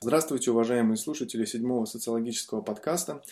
[0.00, 3.22] Здравствуйте, уважаемые слушатели седьмого социологического подкаста.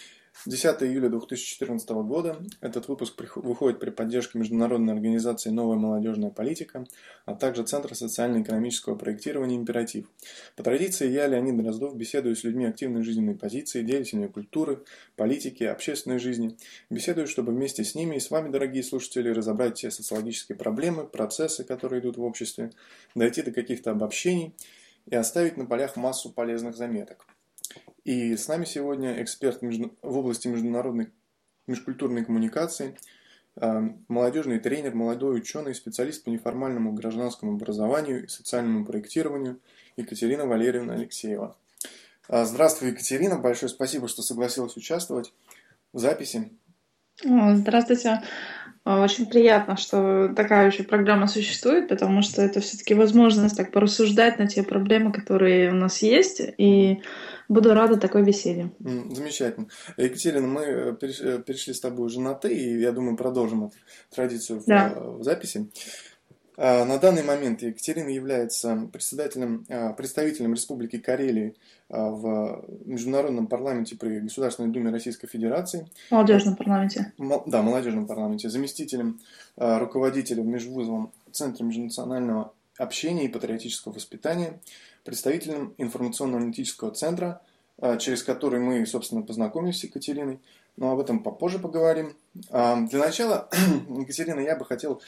[0.46, 2.38] 10 июля 2014 года.
[2.60, 6.86] Этот выпуск выходит при поддержке международной организации «Новая молодежная политика»,
[7.26, 10.06] а также Центра социально-экономического проектирования «Императив».
[10.54, 14.84] По традиции я, Леонид Дроздов, беседую с людьми активной жизненной позиции, деятелями культуры,
[15.16, 16.56] политики, общественной жизни.
[16.88, 21.64] Беседую, чтобы вместе с ними и с вами, дорогие слушатели, разобрать те социологические проблемы, процессы,
[21.64, 22.70] которые идут в обществе,
[23.14, 24.54] дойти до каких-то обобщений
[25.10, 27.26] и оставить на полях массу полезных заметок.
[28.04, 31.10] И с нами сегодня эксперт в области международной
[31.66, 32.96] межкультурной коммуникации,
[33.56, 39.60] э, молодежный тренер, молодой ученый, специалист по неформальному гражданскому образованию и социальному проектированию
[39.96, 41.56] Екатерина Валерьевна Алексеева.
[42.28, 45.32] Э, здравствуй, Екатерина, большое спасибо, что согласилась участвовать
[45.92, 46.50] в записи.
[47.22, 48.22] Здравствуйте.
[48.88, 54.46] Очень приятно, что такая вообще программа существует, потому что это все-таки возможность так порассуждать на
[54.46, 57.02] те проблемы, которые у нас есть, и
[57.50, 58.70] буду рада такой беседе.
[58.78, 59.66] Замечательно.
[59.98, 63.76] Екатерина, мы э, э, перешли с тобой уже на «ты», и я думаю, продолжим эту
[64.08, 64.88] традицию да.
[64.88, 65.70] в, э, в записи.
[66.60, 71.54] А, на данный момент Екатерина является председателем, а, представителем Республики Карелии
[71.88, 75.88] а, в Международном парламенте при Государственной Думе Российской Федерации.
[76.10, 77.12] Молодежном парламенте.
[77.46, 78.50] Да, молодежном парламенте.
[78.50, 79.20] Заместителем
[79.56, 84.58] руководителя в Межвузовом Центре межнационального общения и патриотического воспитания,
[85.04, 87.40] представителем информационно-аналитического центра,
[87.98, 90.40] через который мы, собственно, познакомились с Екатериной,
[90.76, 92.16] но об этом попозже поговорим.
[92.34, 93.48] Для начала,
[93.88, 95.02] Екатерина, я бы хотел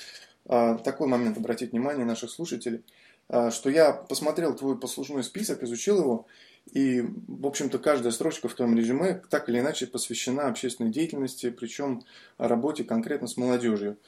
[0.82, 2.82] такой момент обратить внимание наших слушателей,
[3.28, 6.26] а, что я посмотрел твой послужной список, изучил его,
[6.72, 12.02] и, в общем-то, каждая строчка в твоем резюме так или иначе посвящена общественной деятельности, причем
[12.38, 13.98] работе конкретно с молодежью.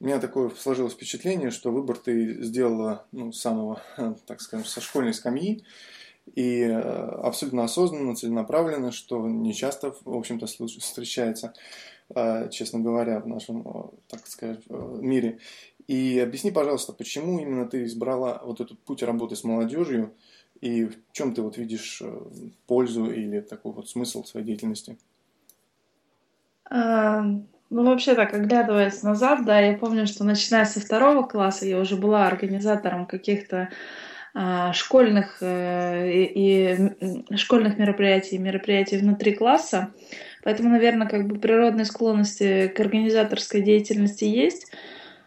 [0.00, 3.82] У меня такое сложилось впечатление, что выбор ты сделала ну, с самого,
[4.26, 5.62] так скажем, со школьной скамьи,
[6.34, 11.52] и э, абсолютно осознанно, целенаправленно, что не часто, в общем-то, встречается,
[12.14, 15.38] э, честно говоря, в нашем, так сказать, мире.
[15.90, 20.14] И объясни, пожалуйста, почему именно ты избрала вот этот путь работы с молодежью
[20.60, 22.16] и в чем ты вот видишь э,
[22.68, 24.96] пользу или такой вот смысл своей деятельности?
[26.70, 31.80] А, ну, вообще так, оглядываясь назад, да, я помню, что начиная со второго класса я
[31.80, 33.70] уже была организатором каких-то
[34.32, 36.76] а, школьных э, и,
[37.32, 39.92] и школьных мероприятий, мероприятий внутри класса.
[40.44, 44.70] Поэтому, наверное, как бы природные склонности к организаторской деятельности есть.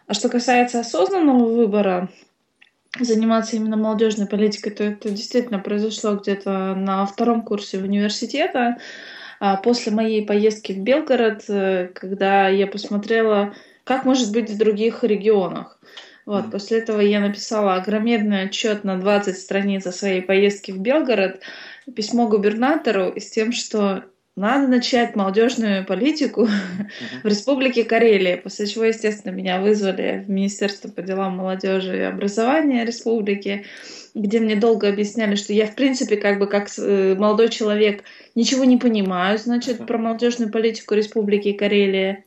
[0.07, 2.09] А что касается осознанного выбора
[2.99, 8.77] заниматься именно молодежной политикой, то это действительно произошло где-то на втором курсе университета,
[9.39, 13.53] а после моей поездки в Белгород, э, когда я посмотрела,
[13.83, 15.79] как может быть в других регионах.
[16.25, 21.41] Вот, после этого я написала огромный отчет на 20 страниц о своей поездке в Белгород,
[21.93, 26.87] письмо губернатору с тем, что надо начать молодежную политику uh-huh.
[27.23, 32.83] в Республике Карелия, после чего, естественно, меня вызвали в Министерство по делам молодежи и образования
[32.83, 33.65] республики,
[34.15, 38.63] где мне долго объясняли, что я, в принципе, как бы как э, молодой человек ничего
[38.63, 39.85] не понимаю, значит, uh-huh.
[39.85, 42.23] про молодежную политику Республики Карелия.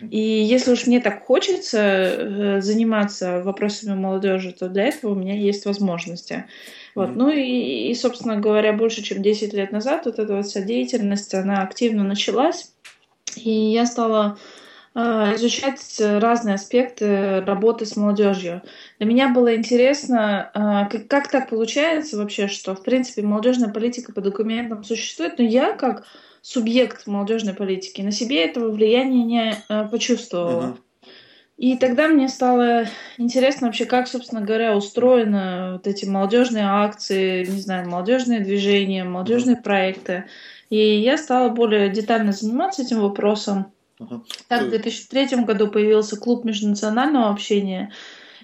[0.00, 5.34] И если уж мне так хочется э, заниматься вопросами молодежи, то для этого у меня
[5.34, 6.46] есть возможности.
[6.94, 7.16] Вот.
[7.16, 11.34] Ну и, и, собственно говоря, больше чем 10 лет назад вот эта вот вся деятельность,
[11.34, 12.72] она активно началась.
[13.36, 14.38] И я стала
[14.94, 15.00] э,
[15.34, 18.62] изучать разные аспекты работы с молодежью.
[18.98, 24.12] Для меня было интересно, э, как, как так получается вообще, что, в принципе, молодежная политика
[24.12, 26.06] по документам существует, но я как
[26.42, 30.62] субъект молодежной политики на себе этого влияния не э, почувствовала.
[30.62, 30.78] Uh-huh.
[31.56, 37.60] И тогда мне стало интересно вообще, как, собственно говоря, устроены вот эти молодежные акции, не
[37.60, 40.24] знаю, молодежные движения, молодежные проекты.
[40.68, 43.66] И я стала более детально заниматься этим вопросом.
[44.48, 47.92] Так, в 2003 году появился клуб межнационального общения.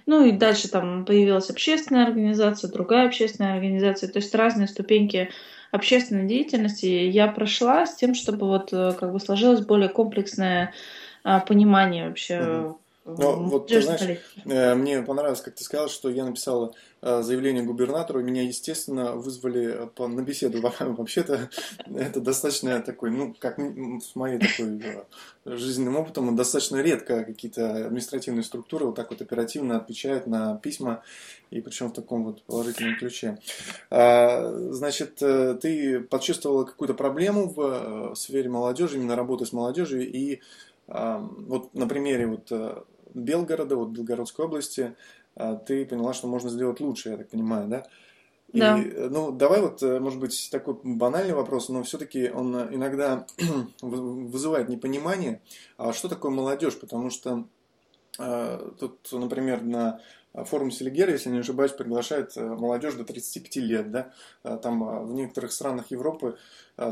[0.06, 4.08] Ну и дальше там появилась общественная организация, другая общественная организация.
[4.08, 5.30] То есть разные ступеньки
[5.72, 10.72] общественной деятельности я прошла с тем, чтобы вот э, как бы сложилось более комплексное
[11.22, 12.79] а, понимание вообще угу.
[13.18, 16.72] Ну, вот, ты знаешь, э, мне понравилось, как ты сказал, что я написала
[17.02, 20.60] э, заявление губернатору, меня, естественно, вызвали э, на беседу.
[20.80, 21.50] Вообще-то
[21.94, 25.04] это достаточно такой, ну, как с моей такой
[25.44, 31.02] жизненным опытом, достаточно редко какие-то административные структуры вот так вот оперативно отвечают на письма,
[31.50, 33.38] и причем в таком вот положительном ключе.
[33.90, 40.40] А, значит, ты почувствовала какую-то проблему в сфере молодежи, именно работы с молодежью, и
[40.86, 42.50] вот на примере вот
[43.14, 44.94] Белгорода, вот Белгородской области,
[45.36, 47.86] а, ты поняла, что можно сделать лучше, я так понимаю, да?
[48.52, 48.76] И, да.
[49.10, 53.26] Ну, давай вот, может быть, такой банальный вопрос, но все-таки он иногда
[53.80, 55.40] вызывает непонимание,
[55.76, 57.44] а что такое молодежь, потому что
[58.18, 60.00] э, тут, например, на
[60.34, 64.12] форум Селигера, если не ошибаюсь, приглашает молодежь до 35 лет, да,
[64.58, 66.36] там в некоторых странах Европы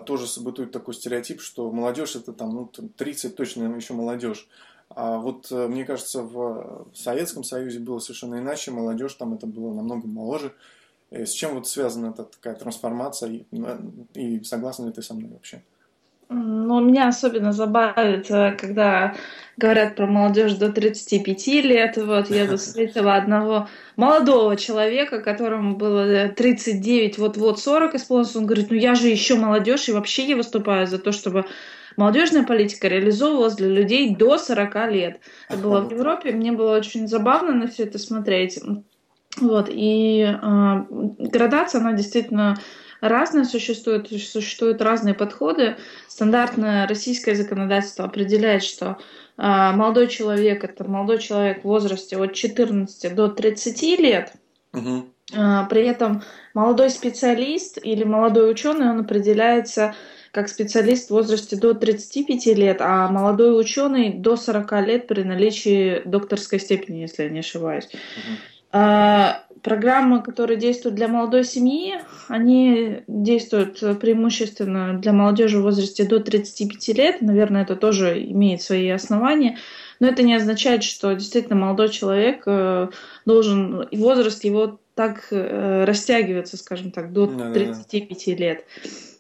[0.06, 4.48] тоже событует такой стереотип, что молодежь это там, ну, 30 точно еще молодежь.
[4.90, 10.06] А вот мне кажется, в Советском Союзе было совершенно иначе, молодежь там это было намного
[10.06, 10.52] моложе,
[11.10, 13.44] Э, с чем вот связана эта такая трансформация, и,
[14.14, 15.62] и согласна ли ты со мной вообще?
[16.30, 19.16] Ну, меня особенно забавит, когда
[19.56, 21.96] говорят про молодежь до 35 лет.
[21.96, 28.36] Вот я встретила одного молодого человека, которому было 39, вот-вот 40 исполнилось.
[28.36, 31.46] Он говорит, ну я же еще молодежь, и вообще я выступаю за то, чтобы
[31.96, 35.20] молодежная политика реализовывалась для людей до 40 лет.
[35.48, 38.60] Это было в Европе, мне было очень забавно на все это смотреть.
[39.40, 42.56] Вот, и э, градация, она действительно
[43.00, 45.76] разная существует, существуют разные подходы.
[46.08, 48.98] Стандартное российское законодательство определяет, что
[49.36, 49.42] э,
[49.72, 54.32] молодой человек это молодой человек в возрасте от 14 до 30 лет.
[54.72, 55.06] Угу.
[55.34, 56.22] Э, при этом
[56.54, 59.94] молодой специалист или молодой ученый, он определяется
[60.32, 66.02] как специалист в возрасте до 35 лет, а молодой ученый до 40 лет при наличии
[66.04, 67.88] докторской степени, если я не ошибаюсь.
[68.70, 71.94] А, программы, которые действуют для молодой семьи,
[72.28, 77.22] они действуют преимущественно для молодежи в возрасте до 35 лет.
[77.22, 79.58] Наверное, это тоже имеет свои основания.
[80.00, 82.88] Но это не означает, что действительно молодой человек э,
[83.24, 88.64] должен, возраст его так э, растягивается, скажем так, до 35 лет.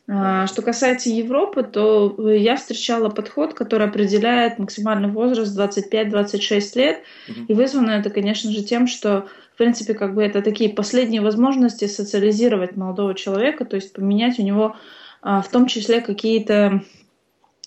[0.08, 7.02] А, что касается Европы, то я встречала подход, который определяет максимальный возраст 25-26 лет.
[7.28, 7.40] Угу.
[7.46, 11.86] И вызвано это, конечно же, тем, что, в принципе, как бы это такие последние возможности
[11.86, 14.74] социализировать молодого человека, то есть поменять у него
[15.22, 16.82] а, в том числе какие-то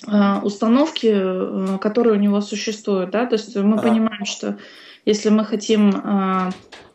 [0.05, 3.11] а, установки, э, которые у него существуют.
[3.11, 3.25] Да?
[3.25, 3.87] То есть мы ага.
[3.87, 4.57] понимаем, что
[5.05, 5.93] если мы хотим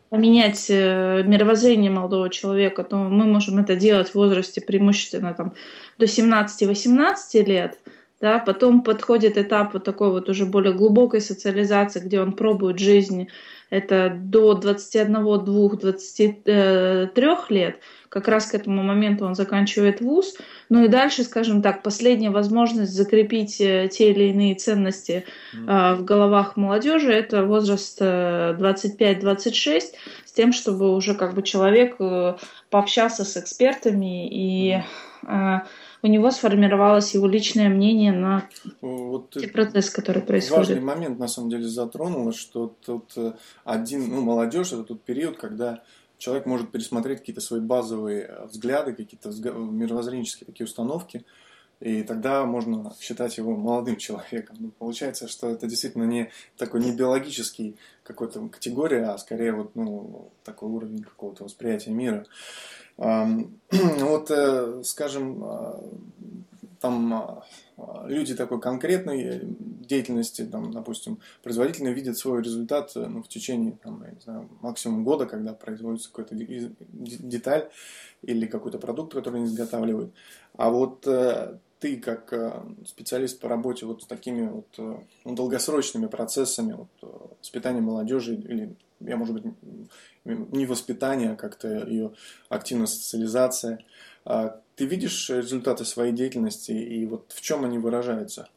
[0.09, 5.53] поменять э, мировоззрение молодого человека, то мы можем это делать в возрасте преимущественно там,
[5.97, 7.77] до 17-18 лет.
[8.19, 13.27] Да, потом подходит этап вот такой вот уже более глубокой социализации, где он пробует жизнь
[13.69, 17.13] это до 21, 2, 23
[17.49, 20.37] лет, как раз к этому моменту он заканчивает вуз.
[20.69, 25.95] Ну и дальше, скажем так, последняя возможность закрепить э, те или иные ценности mm.
[25.95, 29.81] в головах молодежи, это возраст 25-26,
[30.25, 32.35] с тем, чтобы уже как бы человек э,
[32.69, 34.73] пообщался с экспертами и
[35.23, 35.61] mm
[36.03, 38.47] у него сформировалось его личное мнение на
[38.81, 40.69] вот те процессы, которые происходят.
[40.69, 43.33] Важный момент, на самом деле, затронуло, что тут э,
[43.65, 45.81] один, ну, молодежь, это тот период, когда
[46.17, 51.25] человек может пересмотреть какие-то свои базовые э, взгляды, какие-то мировоззренческие такие установки,
[51.79, 54.57] и тогда можно считать его молодым человеком.
[54.59, 60.31] Ну, получается, что это действительно не такой не биологический какой-то категория, а скорее вот ну,
[60.43, 62.25] такой уровень какого-то восприятия мира.
[62.97, 65.83] Вот, э, скажем, а,
[66.79, 67.13] там
[67.77, 73.77] а, люди такой конкретной деятельности, там, допустим, производительно видят свой результат э, ну, в течение
[73.83, 77.69] там, я не знаю, максимум года, когда производится какой-то деталь
[78.21, 80.13] или какой-то продукт, который они изготавливают.
[80.53, 82.33] А вот э, ты как
[82.87, 89.15] специалист по работе вот с такими вот ну, долгосрочными процессами вот, воспитания молодежи или я,
[89.15, 89.53] может быть,
[90.25, 92.13] не воспитание, а как-то ее
[92.49, 93.79] активная социализация.
[94.25, 98.47] А ты видишь результаты своей деятельности и вот в чем они выражаются?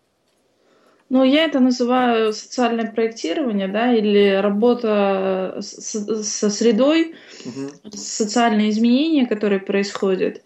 [1.08, 7.90] Ну, я это называю социальное проектирование, да, или работа со средой, угу.
[7.90, 10.42] социальные изменения, которые происходят.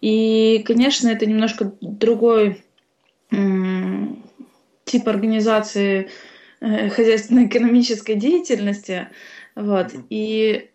[0.00, 2.62] И, конечно, это немножко другой
[4.84, 6.10] тип организации
[6.60, 9.08] э, хозяйственно-экономической деятельности.
[9.56, 9.88] Вот.
[10.10, 10.70] И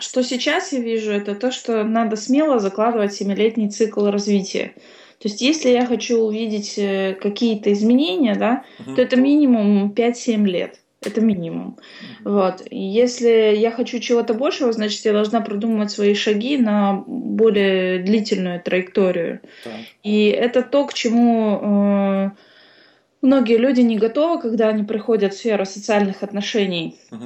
[0.00, 4.74] что сейчас я вижу, это то, что надо смело закладывать семилетний цикл развития.
[5.20, 8.94] То есть, если я хочу увидеть э, какие-то изменения, да, uh-huh.
[8.94, 10.80] то это минимум 5-7 лет.
[11.02, 11.78] Это минимум.
[12.24, 12.32] Uh-huh.
[12.32, 12.66] Вот.
[12.70, 19.40] Если я хочу чего-то большего, значит, я должна продумывать свои шаги на более длительную траекторию.
[19.64, 19.70] Uh-huh.
[20.02, 22.30] И это то, к чему э,
[23.20, 26.98] многие люди не готовы, когда они приходят в сферу социальных отношений.
[27.10, 27.16] Э,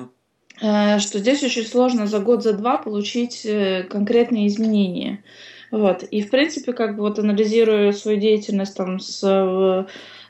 [0.58, 5.22] что здесь очень сложно за год, за два получить э, конкретные изменения.
[5.70, 6.04] Вот.
[6.04, 9.20] И, в принципе, как бы вот анализируя свою деятельность там с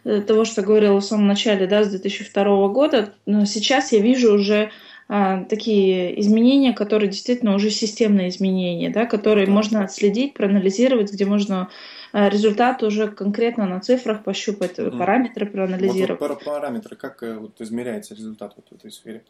[0.05, 4.35] э, того, что говорила в самом начале, да, с 2002 года, но сейчас я вижу
[4.35, 4.71] уже
[5.07, 11.69] а, такие изменения, которые действительно уже системные изменения, да, которые можно отследить, проанализировать, где можно
[12.13, 14.97] а, результат уже конкретно на цифрах пощупать, mm.
[14.97, 16.21] параметры проанализировать.
[16.21, 19.23] Вот, вот параметры, как э, вот, измеряется результат вот в этой сфере?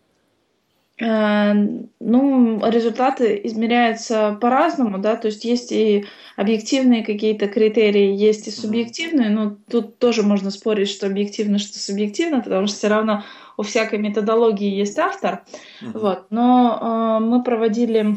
[1.00, 1.52] Э,
[1.98, 9.30] ну, результаты измеряются по-разному, да, то есть есть и объективные какие-то критерии, есть и субъективные,
[9.30, 13.24] но тут тоже можно спорить, что объективно, что субъективно, потому что все равно
[13.56, 15.42] у всякой методологии есть автор,
[15.82, 15.98] uh-huh.
[15.98, 16.26] вот.
[16.30, 18.16] Но э, мы проводили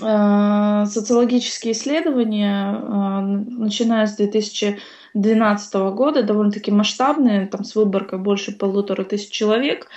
[0.00, 3.20] э, социологические исследования, э,
[3.58, 9.88] начиная с 2012 года, довольно-таки масштабные, там с выборкой больше полутора тысяч человек.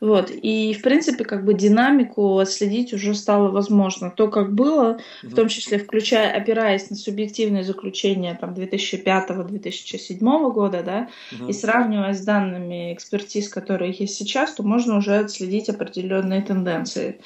[0.00, 0.30] Вот.
[0.30, 4.10] И, в принципе, как бы динамику отследить уже стало возможно.
[4.10, 11.08] То, как было, в том числе включая, опираясь на субъективные заключения там, 2005-2007 года, да,
[11.32, 11.48] угу.
[11.48, 17.20] и сравнивая с данными экспертиз, которые есть сейчас, то можно уже отследить определенные тенденции.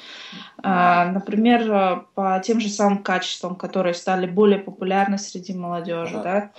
[0.63, 6.17] А, например, по тем же самым качествам, которые стали более популярны среди молодежи.
[6.17, 6.23] Ага.
[6.23, 6.51] Да,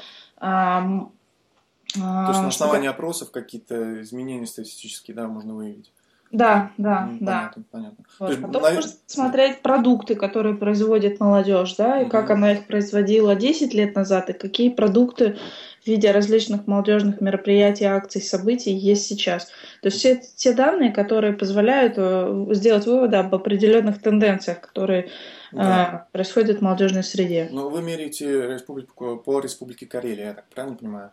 [2.01, 5.92] а, то есть на основании опросов какие-то изменения статистические, да, можно выявить.
[6.33, 7.33] Да, да, ну, да.
[7.33, 8.05] Понятно, понятно.
[8.19, 8.31] Вот.
[8.31, 8.71] есть, Потом на...
[8.71, 12.11] можно смотреть продукты, которые производит молодежь, да, и угу.
[12.11, 15.37] как она их производила 10 лет назад, и какие продукты
[15.83, 19.47] в виде различных молодежных мероприятий, акций, событий есть сейчас.
[19.83, 25.11] То есть все те данные, которые позволяют э, сделать выводы об определенных тенденциях, которые
[25.51, 26.07] да.
[26.09, 27.49] э, происходят в молодежной среде.
[27.51, 31.11] Но вы меряете республику, по Республике Карелия, я так правильно понимаю,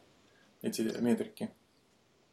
[0.61, 1.49] эти метрики?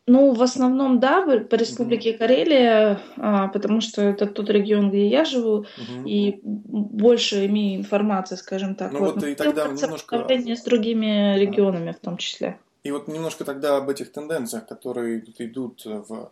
[0.09, 2.19] Ну, в основном, да, по республике mm-hmm.
[2.19, 6.09] Карелия, а, потому что это тот регион, где я живу, mm-hmm.
[6.09, 8.93] и больше имею информации, скажем так.
[8.93, 10.25] Ну вот, вот и тогда немножко...
[10.29, 12.59] с другими регионами в том числе.
[12.85, 16.31] И вот немножко тогда об этих тенденциях, которые идут в,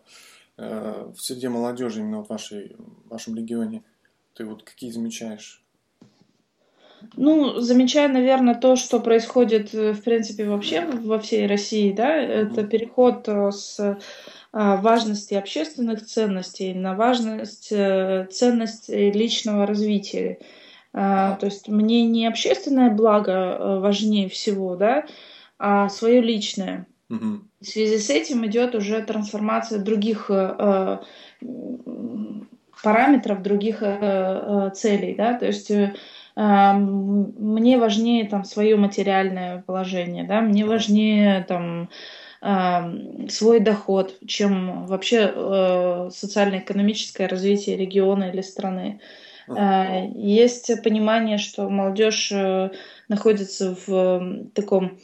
[0.57, 3.83] э, в среде молодежи именно в вашей, в вашем регионе.
[4.35, 5.64] Ты вот какие замечаешь?
[7.15, 12.63] Ну, замечая, наверное, то, что происходит, э, в принципе, вообще во всей России, да, это
[12.63, 13.97] переход э, с
[14.51, 20.39] а, важности общественных ценностей на важность э, ценностей личного развития.
[20.93, 25.05] А, то есть мне не общественное благо важнее всего, да,
[25.59, 26.87] а свое личное.
[27.09, 27.41] Угу.
[27.61, 30.31] В связи с этим идет уже трансформация других
[32.83, 35.71] параметров, других целей, да, то есть
[36.35, 41.89] мне важнее там свое материальное положение, да, мне важнее там
[43.29, 48.99] свой доход, чем вообще э, социально-экономическое развитие региона или страны.
[49.47, 50.11] Uh-huh.
[50.15, 52.69] Есть понимание, что молодежь э,
[53.07, 54.99] находится в таком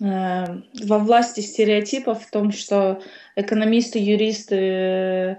[0.00, 0.44] э,
[0.84, 3.00] во власти стереотипов в том, что
[3.36, 5.38] экономисты, юристы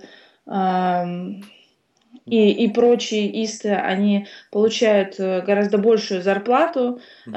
[2.25, 7.36] и, и прочие исты, они получают э, гораздо большую зарплату, угу.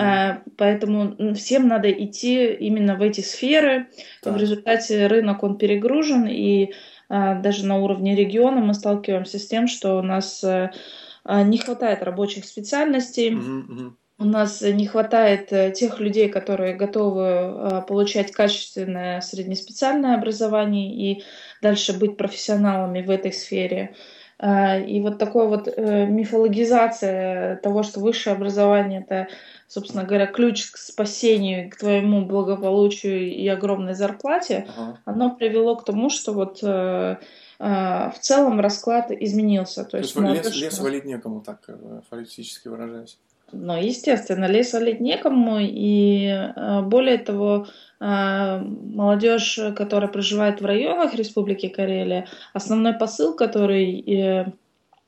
[0.57, 3.89] поэтому всем надо идти именно в эти сферы.
[4.23, 4.33] Да.
[4.33, 6.73] В результате рынок он перегружен, и
[7.09, 10.71] а, даже на уровне региона мы сталкиваемся с тем, что у нас э,
[11.25, 13.35] не хватает рабочих специальностей.
[13.35, 13.97] Угу, угу.
[14.19, 21.23] У нас не хватает тех людей, которые готовы получать качественное среднеспециальное образование и
[21.61, 23.95] дальше быть профессионалами в этой сфере.
[24.39, 29.29] А, и вот такой вот э, мифологизация того, что высшее образование это,
[29.67, 35.01] собственно говоря, ключ к спасению, к твоему благополучию и огромной зарплате, ага.
[35.07, 37.17] оно привело к тому, что вот э,
[37.59, 37.65] э,
[38.11, 39.85] в целом расклад изменился.
[39.85, 41.67] То, То есть, есть лес, лес валить некому, так
[42.11, 43.19] фактически выражаясь.
[43.53, 47.67] Ну, естественно, лес валить некому, и более того,
[47.99, 54.53] а, молодежь, которая проживает в районах Республики Карелия, основной посыл, который э,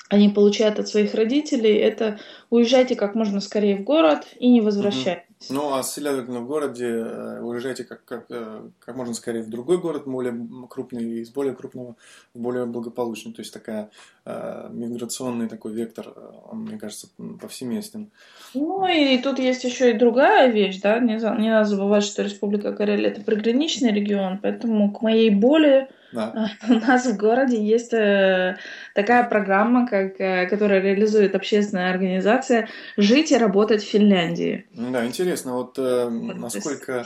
[0.08, 2.18] они получают от своих родителей, это
[2.48, 5.27] уезжайте как можно скорее в город и не возвращайтесь.
[5.50, 9.78] Ну, а следовательно, в городе э, уезжайте как, как, э, как можно скорее в другой
[9.78, 10.34] город, более
[10.68, 11.94] крупный, из более крупного
[12.34, 13.32] в более благополучный.
[13.32, 13.90] То есть такая
[14.24, 17.08] э, миграционный такой вектор, э, он, мне кажется,
[17.40, 18.10] повсеместен.
[18.52, 22.72] Ну, и тут есть еще и другая вещь, да, не, не надо забывать, что Республика
[22.72, 26.50] Карелия– это приграничный регион, поэтому к моей боли да.
[26.68, 28.56] У нас в городе есть э,
[28.94, 34.66] такая программа, как, э, которая реализует общественная организация «Жить и работать в Финляндии».
[34.72, 37.04] Да, интересно, вот э, насколько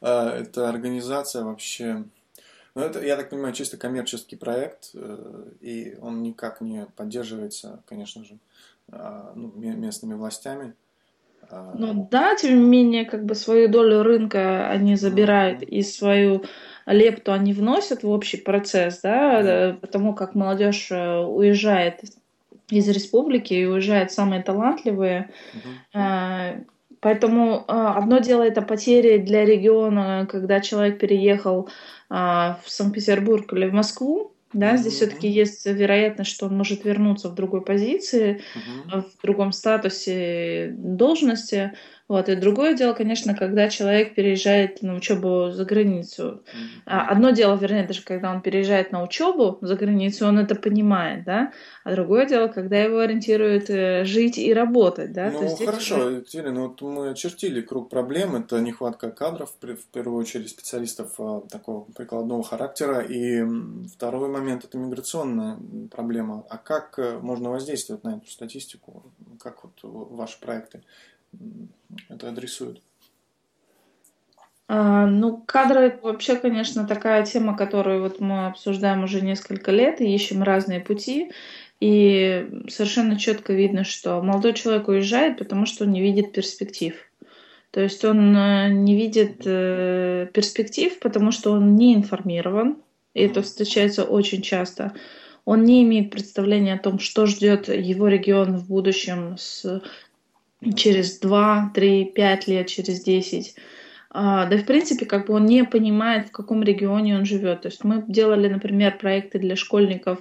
[0.00, 2.04] э, эта организация вообще...
[2.74, 4.94] Ну, это, я так понимаю, чисто коммерческий проект,
[5.60, 8.38] и он никак не поддерживается, конечно же,
[8.90, 10.74] э, ну, местными властями.
[11.50, 15.68] Ну да, тем не менее, как бы свою долю рынка они забирают mm-hmm.
[15.68, 16.44] и свою
[16.86, 19.80] лепту они вносят в общий процесс, да, mm.
[19.80, 22.00] потому как молодежь э, уезжает
[22.70, 25.30] из республики и уезжают самые талантливые.
[25.92, 26.64] Mm-hmm.
[27.00, 31.68] Поэтому одно дело это потери для региона, когда человек переехал
[32.08, 34.96] в Санкт-Петербург или в Москву, да, здесь mm-hmm.
[34.96, 39.02] все-таки есть вероятность, что он может вернуться в другой позиции, mm-hmm.
[39.02, 41.72] в другом статусе должности.
[42.06, 42.28] Вот.
[42.28, 46.22] И другое дело, конечно, когда человек переезжает на учебу за границу.
[46.22, 46.82] Mm-hmm.
[46.84, 51.52] Одно дело, вернее, даже когда он переезжает на учебу за границу, он это понимает, да.
[51.82, 55.30] А другое дело, когда его ориентируют э, жить и работать, да.
[55.30, 56.10] Ну, То есть хорошо.
[56.10, 58.36] Екатерина, ну, вот мы очертили круг проблем.
[58.36, 63.00] Это нехватка кадров, в первую очередь специалистов а, такого прикладного характера.
[63.00, 63.42] И
[63.94, 65.58] второй момент– это миграционная
[65.90, 66.44] проблема.
[66.50, 69.04] А как э, можно воздействовать на эту статистику?
[69.40, 70.82] Как вот ваши проекты
[72.08, 72.82] это адресуют?
[74.66, 80.14] А, ну, кадры вообще, конечно, такая тема, которую вот мы обсуждаем уже несколько лет и
[80.14, 81.32] ищем разные пути.
[81.80, 86.94] И совершенно четко видно, что молодой человек уезжает, потому что он не видит перспектив.
[87.72, 92.78] То есть он э, не видит э, перспектив, потому что он не информирован.
[93.14, 94.92] И это встречается очень часто.
[95.44, 99.82] Он не имеет представления о том, что ждет его регион в будущем с
[100.76, 103.56] через 2, 3, 5 лет, через 10.
[104.10, 107.62] А, да, в принципе, как бы он не понимает, в каком регионе он живет.
[107.62, 110.20] То есть мы делали, например, проекты для школьников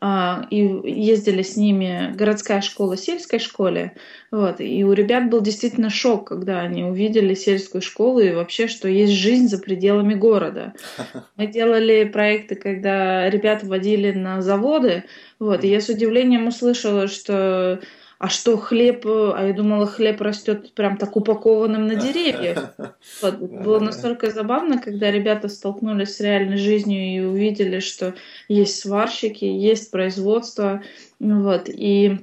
[0.00, 3.94] а, и ездили с ними городская школа сельской школе.
[4.30, 8.86] Вот, и у ребят был действительно шок, когда они увидели сельскую школу и вообще, что
[8.86, 10.74] есть жизнь за пределами города.
[11.36, 15.04] Мы делали проекты, когда ребят водили на заводы,
[15.38, 17.80] вот, и я с удивлением услышала, что
[18.18, 22.74] а что хлеб, а я думала, хлеб растет прям так упакованным на деревьях.
[23.22, 23.38] Вот.
[23.38, 28.14] Было настолько забавно, когда ребята столкнулись с реальной жизнью и увидели, что
[28.48, 30.82] есть сварщики, есть производство,
[31.20, 32.18] вот, и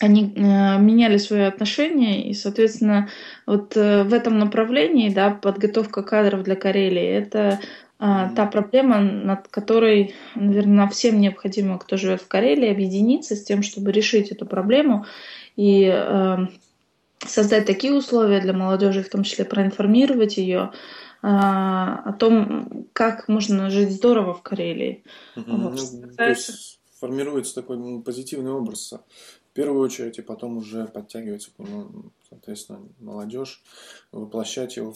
[0.00, 3.08] они э, меняли свои отношения, и, соответственно,
[3.46, 7.60] вот э, в этом направлении, да, подготовка кадров для Карелии, это
[8.00, 13.92] та проблема, над которой, наверное, всем необходимо, кто живет в Карелии, объединиться с тем, чтобы
[13.92, 15.04] решить эту проблему
[15.56, 16.38] и э,
[17.18, 20.72] создать такие условия для молодежи, в том числе проинформировать ее
[21.22, 25.04] э, о том, как можно жить здорово в Карелии.
[25.36, 25.56] Угу.
[25.56, 30.86] Вот, ну, то есть формируется такой ну, позитивный образ в первую очередь, и потом уже
[30.86, 33.62] подтягивается к нему, соответственно, молодежь,
[34.10, 34.94] воплощать его,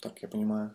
[0.00, 0.72] так я понимаю.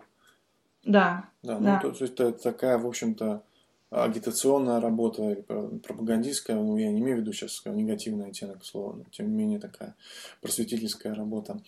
[0.83, 1.29] Да.
[1.43, 1.79] Да, ну, да.
[1.79, 3.43] То, то есть это такая, в общем-то,
[3.91, 5.41] агитационная работа или
[5.79, 9.59] пропагандистская, ну, я не имею в виду сейчас негативный оттенок слова, но тем не менее
[9.59, 9.95] такая
[10.41, 11.59] просветительская работа.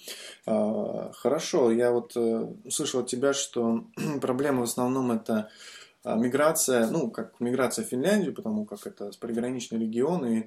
[0.45, 3.85] А, хорошо, я вот э, услышал от тебя, что
[4.21, 5.49] проблема в основном это
[6.05, 10.43] а, миграция, ну, как миграция в Финляндию, потому как это приграничный регион, и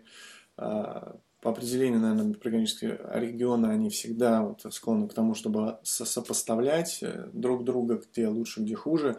[0.57, 7.29] а, по определению, наверное, приграничные регионы, они всегда вот склонны к тому, чтобы сопоставлять э,
[7.33, 9.19] друг друга, где лучше, где хуже.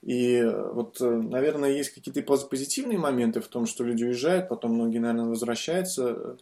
[0.00, 4.74] И э, вот, э, наверное, есть какие-то позитивные моменты в том, что люди уезжают, потом
[4.74, 6.36] многие, наверное, возвращаются.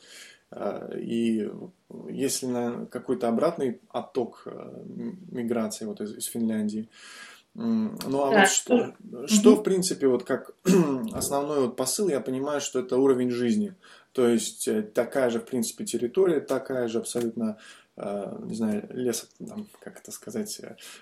[0.99, 1.51] И
[2.11, 4.47] если на какой-то обратный отток
[5.31, 6.91] миграции вот из Финляндии,
[7.55, 10.55] ну а да, вот что, что, что в принципе, вот как
[11.13, 13.75] основной вот посыл, я понимаю, что это уровень жизни.
[14.13, 17.59] То есть э, такая же, в принципе, территория, такая же абсолютно,
[17.97, 20.61] э, не знаю, лес, там, как это сказать,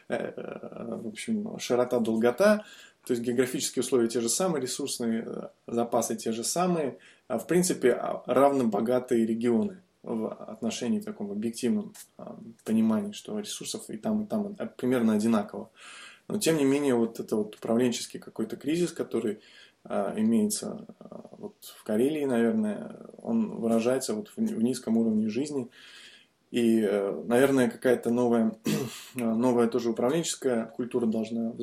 [0.09, 2.65] э, в общем, широта, долгота.
[3.07, 6.99] То есть географические условия те же самые, ресурсные запасы те же самые.
[7.29, 11.95] А в принципе, а, равно богатые регионы в отношении такому объективном
[12.65, 15.71] понимании, что ресурсов и там, и там примерно одинаково.
[16.31, 19.41] Но тем не менее, вот это вот управленческий какой-то кризис, который
[19.85, 25.71] а, имеется а, вот в Карелии, наверное, он выражается вот в, в низком уровне жизни.
[26.51, 28.57] И, э, наверное, какая-то новая,
[29.15, 31.55] новая тоже управленческая культура должна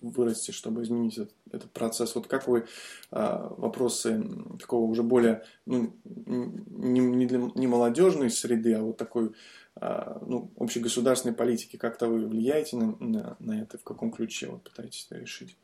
[0.00, 2.12] вырасти, чтобы изменить этот, этот процесс.
[2.16, 2.66] Вот как вы
[3.12, 4.20] а, вопросы
[4.58, 9.32] такого уже более, ну, не, не, для, не молодежной среды, а вот такой
[9.80, 15.06] ну, общегосударственной политики, как-то вы влияете на, на, на это, в каком ключе вы пытаетесь
[15.10, 15.56] это решить?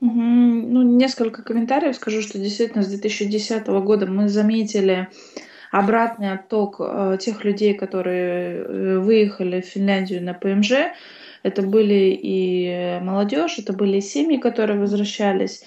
[0.00, 5.08] Ну, несколько комментариев скажу, что действительно с 2010 года мы заметили
[5.72, 10.72] обратный отток э, тех людей, которые э, выехали в Финляндию на ПМЖ.
[11.42, 15.64] Это были и молодежь, это были и семьи, которые возвращались.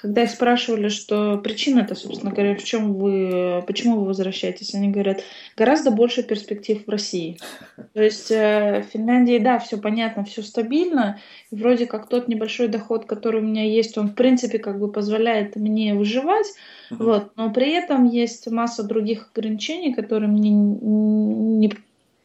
[0.00, 4.88] Когда их спрашивали, что причина это, собственно говоря, в чем вы, почему вы возвращаетесь, они
[4.88, 5.22] говорят,
[5.58, 7.36] гораздо больше перспектив в России.
[7.92, 12.68] То есть э, в Финляндии, да, все понятно, все стабильно, и вроде как тот небольшой
[12.68, 16.46] доход, который у меня есть, он в принципе как бы позволяет мне выживать,
[16.88, 21.74] вот, но при этом есть масса других ограничений, которые мне не,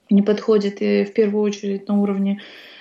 [0.09, 2.39] не подходят, и в первую очередь на уровне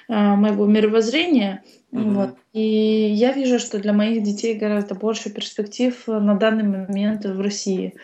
[0.09, 1.63] а, моего мировоззрения.
[1.95, 2.13] Mm-hmm.
[2.15, 2.35] Вот.
[2.53, 7.95] И я вижу, что для моих детей гораздо больше перспектив на данный момент в России.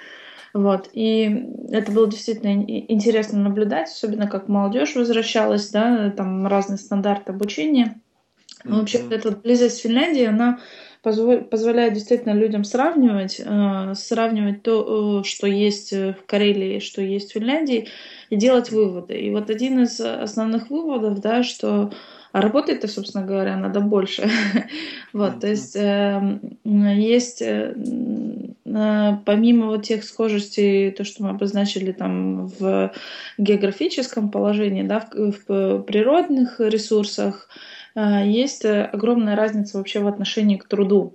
[0.54, 0.88] Вот.
[0.92, 8.00] И это было действительно интересно наблюдать, особенно как молодежь возвращалась, да, там разные стандарты обучения.
[8.62, 9.14] Но вообще mm-hmm.
[9.14, 10.60] эта близость Финляндии, она
[11.02, 17.32] позволяет действительно людям сравнивать, э, сравнивать то, э, что есть в Карелии, что есть в
[17.32, 17.88] Финляндии,
[18.28, 19.18] и делать выводы.
[19.18, 21.90] И вот один из основных выводов, да, что
[22.32, 24.28] работать-то, собственно говоря, надо больше.
[25.12, 27.74] вот, то есть эм, есть э,
[28.64, 32.92] помимо вот тех схожестей, то, что мы обозначили там в
[33.38, 37.48] географическом положении, да, в, в природных ресурсах,
[37.94, 41.14] а, есть э, огромная разница вообще в отношении к труду.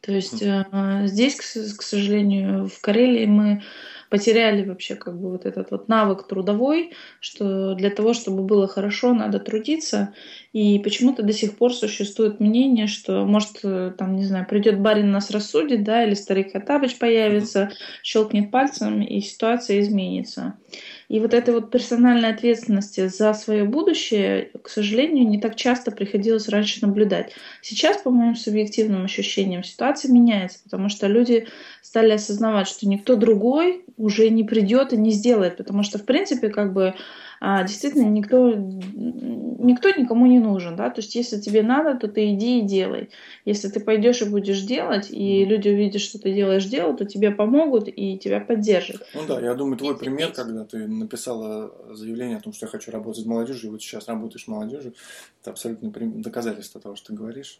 [0.00, 0.64] То есть э,
[1.04, 3.62] здесь, к сожалению, в Карелии мы
[4.08, 9.14] потеряли вообще как бы вот этот вот навык трудовой, что для того, чтобы было хорошо,
[9.14, 10.14] надо трудиться.
[10.52, 13.60] И почему-то до сих пор существует мнение, что, может,
[13.96, 17.70] там, не знаю, придет барин нас рассудит, да, или старик Хатабыч появится,
[18.02, 20.58] щелкнет пальцем, и ситуация изменится.
[21.08, 26.48] И вот этой вот персональной ответственности за свое будущее, к сожалению, не так часто приходилось
[26.48, 27.32] раньше наблюдать.
[27.62, 31.48] Сейчас, по моим субъективным ощущениям, ситуация меняется, потому что люди
[31.80, 36.50] стали осознавать, что никто другой уже не придет и не сделает, потому что, в принципе,
[36.50, 36.94] как бы
[37.40, 42.60] действительно никто, никто никому не нужен, да, то есть если тебе надо, то ты иди
[42.60, 43.10] и делай.
[43.44, 47.30] Если ты пойдешь и будешь делать, и люди увидят, что ты делаешь дело, то тебе
[47.30, 49.06] помогут и тебя поддержат.
[49.14, 52.90] Ну да, я думаю, твой пример, когда ты написала заявление о том, что я хочу
[52.90, 54.94] работать с молодежью, и вот сейчас работаешь с молодежью,
[55.42, 57.58] это абсолютно доказательство того, что ты говоришь.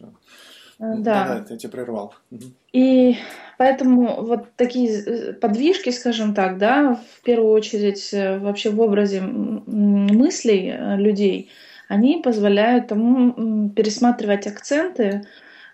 [0.79, 1.43] Э, да.
[1.43, 2.13] Да, я тебя прервал.
[2.71, 3.17] И
[3.57, 9.21] поэтому вот такие э, подвижки, скажем так, да, в первую очередь э, вообще в образе
[9.21, 11.51] мыслей людей,
[11.89, 15.23] они позволяют тому пересматривать акценты,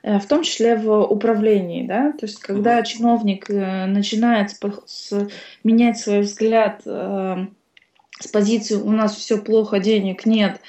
[0.01, 2.85] в том числе в управлении, да, то есть когда угу.
[2.85, 4.51] чиновник начинает
[4.85, 5.27] с,
[5.63, 10.61] менять свой взгляд с позиции «у нас все плохо, денег нет»,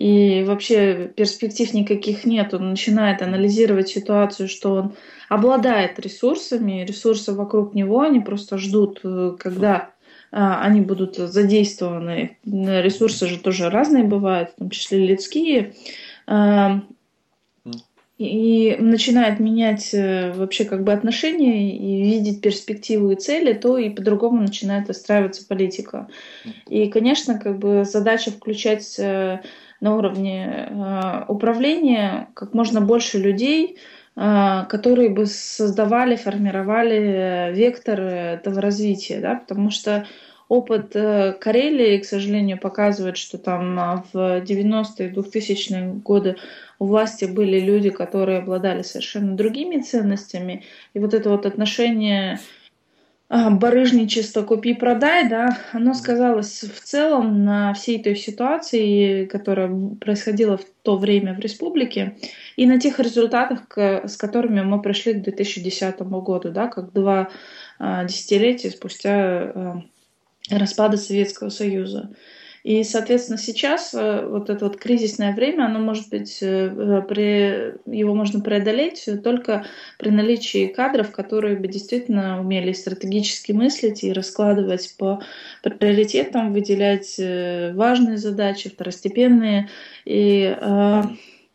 [0.00, 2.54] и вообще перспектив никаких нет.
[2.54, 4.94] Он начинает анализировать ситуацию, что он
[5.28, 9.90] обладает ресурсами, ресурсы вокруг него, они просто ждут, э, когда
[10.32, 12.38] а, они будут задействованы.
[12.46, 15.74] Ресурсы же тоже разные бывают, в том числе людские.
[16.26, 16.80] А,
[18.16, 23.90] и начинает менять э, вообще как бы отношения и видеть перспективу и цели, то и
[23.90, 26.08] по-другому начинает выстраиваться политика.
[26.68, 29.40] И, конечно, как бы задача включать э,
[29.80, 33.78] на уровне э, управления как можно больше людей,
[34.16, 40.06] э, которые бы создавали, формировали вектор этого развития, да, потому что
[40.48, 46.36] опыт э, Карелии, к сожалению, показывает, что там в 90-е, 2000-е годы
[46.78, 52.40] у власти были люди, которые обладали совершенно другими ценностями, и вот это вот отношение
[53.30, 60.96] барыжничество купи-продай, да, оно сказалось в целом на всей той ситуации, которая происходила в то
[60.96, 62.16] время в республике,
[62.56, 67.30] и на тех результатах, с которыми мы пришли к 2010 году, да, как два
[67.78, 69.82] а, десятилетия спустя а,
[70.50, 72.10] распада Советского Союза.
[72.62, 78.14] И, соответственно, сейчас э, вот это вот кризисное время, оно может быть, э, при, его
[78.14, 79.64] можно преодолеть только
[79.98, 85.22] при наличии кадров, которые бы действительно умели стратегически мыслить и раскладывать по
[85.62, 89.68] приоритетам, выделять э, важные задачи, второстепенные.
[90.04, 90.54] И,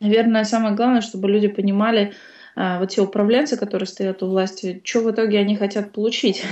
[0.00, 2.14] наверное, самое главное, чтобы люди понимали,
[2.56, 6.42] вот те управленцы, которые стоят у власти, что в итоге они хотят получить.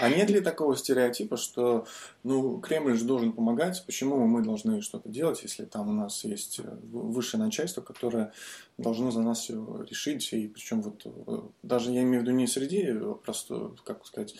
[0.00, 1.86] А нет ли такого стереотипа, что
[2.22, 6.60] ну, Кремль же должен помогать, почему мы должны что-то делать, если там у нас есть
[6.60, 8.32] э, высшее начальство, которое
[8.78, 12.46] должно за нас все решить, и причем вот э, даже я имею в виду не
[12.46, 14.34] среди, а просто, как сказать,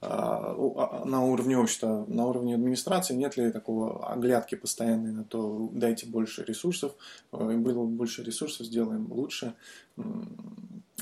[0.00, 5.68] а, а, на уровне общества, на уровне администрации нет ли такого оглядки постоянной на то,
[5.72, 6.92] дайте больше ресурсов,
[7.32, 9.54] э, было больше ресурсов, сделаем лучше.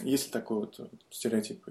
[0.02, 1.62] Есть ли такой вот стереотип?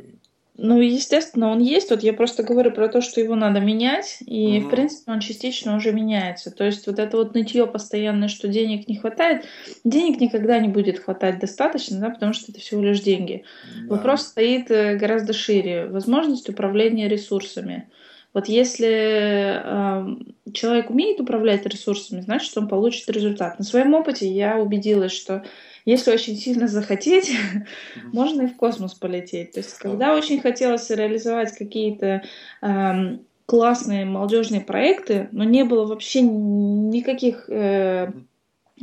[0.58, 1.90] Ну, естественно, он есть.
[1.90, 4.68] Вот я просто говорю про то, что его надо менять, и, Мгм.
[4.68, 6.52] в принципе, он частично уже меняется.
[6.52, 9.46] То есть вот это вот нытье постоянное, что денег не хватает,
[9.86, 13.44] денег никогда не будет хватать достаточно, да, потому что это всего лишь деньги.
[13.84, 13.96] Да.
[13.96, 15.88] Вопрос стоит э, гораздо шире.
[15.88, 17.90] Возможность управления ресурсами.
[18.34, 23.58] Вот если эм, человек умеет управлять ресурсами, значит, он получит результат.
[23.60, 25.44] На своем опыте я убедилась, что
[25.86, 27.32] если очень сильно захотеть,
[28.14, 29.54] можно и в космос полететь.
[29.54, 32.24] То есть, когда очень хотелось реализовать какие-то
[32.62, 38.12] эм, классные молодежные проекты, но не было вообще никаких э,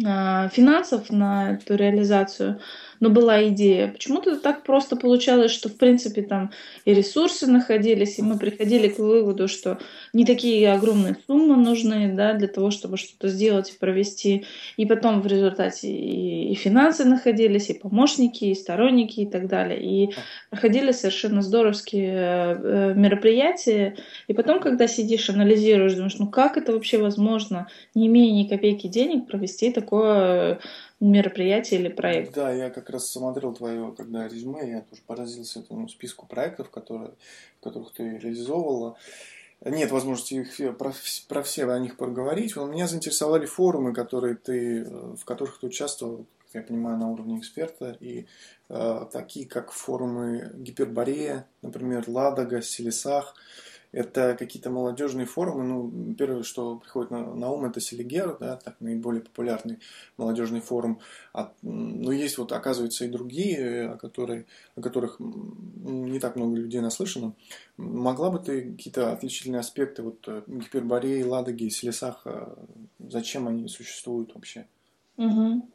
[0.04, 2.60] а, финансов на эту реализацию,
[3.00, 3.88] но была идея.
[3.88, 6.50] Почему-то так просто получалось, что в принципе там
[6.84, 9.78] и ресурсы находились, и мы приходили к выводу, что
[10.12, 14.44] не такие огромные суммы нужны да, для того, чтобы что-то сделать и провести.
[14.76, 19.80] И потом в результате и, и финансы находились, и помощники, и сторонники, и так далее.
[19.82, 20.14] И
[20.50, 23.96] проходили совершенно здоровские э, э, мероприятия.
[24.26, 28.86] И потом, когда сидишь, анализируешь, думаешь, ну как это вообще возможно, не имея ни копейки
[28.86, 30.60] денег, провести такое
[31.00, 32.34] мероприятие или проект?
[32.34, 37.12] Да, я как раз смотрел твое, когда резюме, я тоже поразился этому списку проектов, которые,
[37.60, 38.96] в которых ты реализовывала.
[39.64, 40.92] Нет возможности их про,
[41.28, 42.54] про все о них поговорить.
[42.54, 44.84] Но меня заинтересовали форумы, которые ты, э,
[45.16, 48.26] в которых ты участвовал, как я понимаю, на уровне эксперта, и
[48.68, 53.34] э, такие как форумы Гиперборея, например, Ладога, Селесах.
[53.90, 55.64] Это какие-то молодежные форумы.
[55.64, 59.78] Ну, первое, что приходит на, на ум, это Селигер, да, так наиболее популярный
[60.16, 61.00] молодежный форум.
[61.32, 64.46] А, но есть вот, оказывается, и другие, э, о, которые,
[64.76, 67.34] о которых не так много людей наслышано.
[67.76, 72.54] Могла бы ты какие-то отличительные аспекты вот э, Гипербореи, Ладоги Селесах, э,
[72.98, 74.66] зачем они существуют вообще?
[75.16, 75.70] Мгм.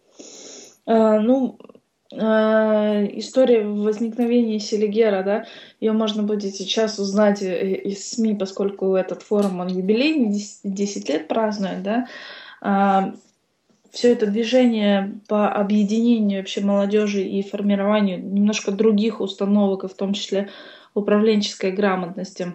[0.86, 1.58] А, ну,
[2.16, 5.46] история возникновения Селигера, да,
[5.80, 11.10] ее можно будет сейчас узнать э, из СМИ, поскольку этот форум, он юбилейный, 10 10
[11.10, 13.14] лет празднует, да.
[13.92, 20.14] Все это движение по объединению вообще молодежи и формированию немножко других установок, и в том
[20.14, 20.50] числе
[20.96, 22.54] управленческой грамотности,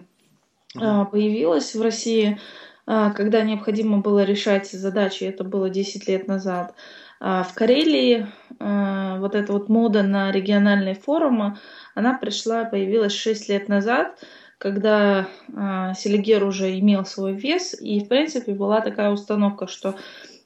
[0.75, 2.39] а, появилось в России,
[2.85, 6.75] а, когда необходимо было решать задачи, это было 10 лет назад.
[7.19, 8.27] А В Карелии
[8.59, 11.57] а, вот эта вот мода на региональные форумы,
[11.95, 14.23] она пришла, появилась 6 лет назад,
[14.57, 19.95] когда а, Селигер уже имел свой вес, и, в принципе, была такая установка, что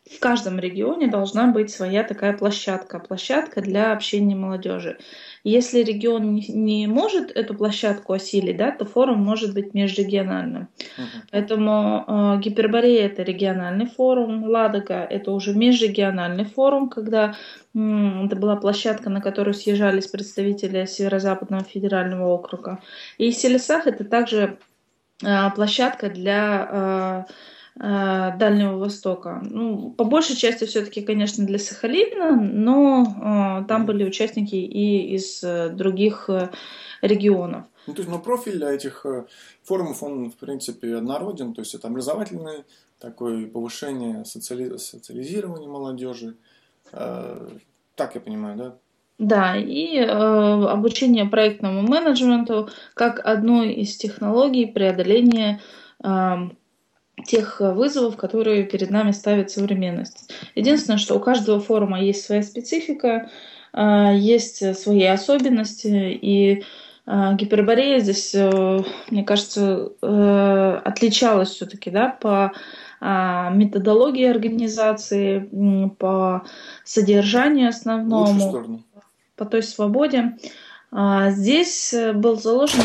[0.10, 4.98] в каждом регионе должна быть своя такая площадка, площадка для общения молодежи.
[5.44, 10.70] Если регион не, может эту площадку осилить, да, то форум может быть межрегиональным.
[10.98, 11.08] Мгм.
[11.32, 17.36] Поэтому э, Гиперборея это региональный форум, Ладога это уже межрегиональный форум, когда
[17.76, 22.80] м, это была площадка, на которую съезжались представители Северо-Западного федерального округа.
[23.18, 24.58] И Селесах это также
[25.22, 27.34] э, площадка для э,
[27.76, 29.42] Дальнего Востока.
[29.44, 35.44] Ну, по большей части все-таки, конечно, для Сахалина, но э, там были участники и из
[35.44, 36.50] э, других э,
[37.02, 37.64] регионов.
[37.88, 39.26] Ну, то есть, ну, профиль этих э,
[39.64, 42.64] форумов, он, в принципе, однороден, то есть это образовательное
[43.00, 46.36] такое повышение социали- социализирования молодежи.
[46.92, 47.48] Э,
[47.96, 48.76] Так я понимаю, да?
[49.20, 55.60] Да, и э, обучение проектному менеджменту как одной из технологий преодоления
[56.04, 56.50] э,
[57.26, 60.32] тех вызовов, которые перед нами ставит современность.
[60.56, 63.30] Единственное, что у каждого форума есть своя специфика,
[63.74, 66.64] э, есть свои особенности, и
[67.06, 72.52] э, Гиперборея здесь, э, мне кажется, э, отличалась все-таки да, по
[73.06, 75.50] а, методологии организации,
[76.00, 76.46] по
[76.86, 78.82] содержанию основному
[79.36, 80.38] по той свободе.
[80.96, 82.84] А, Здесь э, был заложен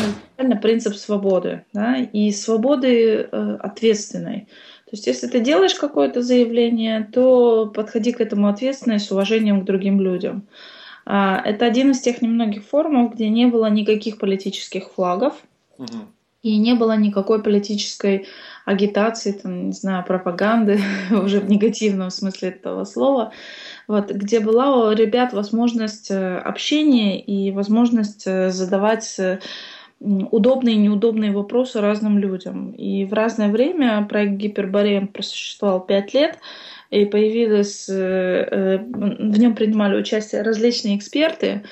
[0.61, 4.47] принцип свободы, да, и свободы э, ответственной.
[4.85, 9.61] То есть, если ты делаешь какое-то заявление, то подходи к этому ответственно и с уважением
[9.61, 10.47] к другим людям.
[11.05, 15.35] А, Это один из тех немногих форумов, где не было никаких политических флагов
[15.77, 16.07] Мгм.
[16.41, 18.25] и не было никакой политической
[18.65, 20.79] агитации, там, не знаю, пропаганды,
[21.11, 23.31] уже в негативном смысле этого слова,
[23.89, 29.39] вот, где была у ребят возможность э, общения и возможность э, задавать э,
[29.99, 32.69] удобные и неудобные вопросы разным людям.
[32.73, 36.37] И в разное время проект Гиперборея просуществовал пять лет,
[36.91, 41.63] и появилось, в нем принимали участие различные эксперты,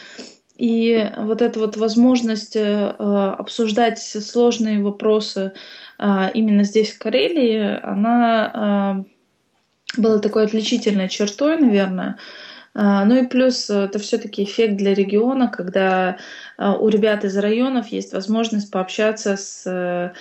[0.58, 5.54] и вот эта вот возможность обсуждать сложные вопросы
[6.00, 9.06] э, именно здесь, в Карелии, она
[9.96, 12.18] была такой отличительной чертой, наверное.
[12.74, 16.18] А, ну и плюс э, это все-таки эффект для региона, когда
[16.58, 20.12] э, у ребят из районов есть возможность пообщаться с э,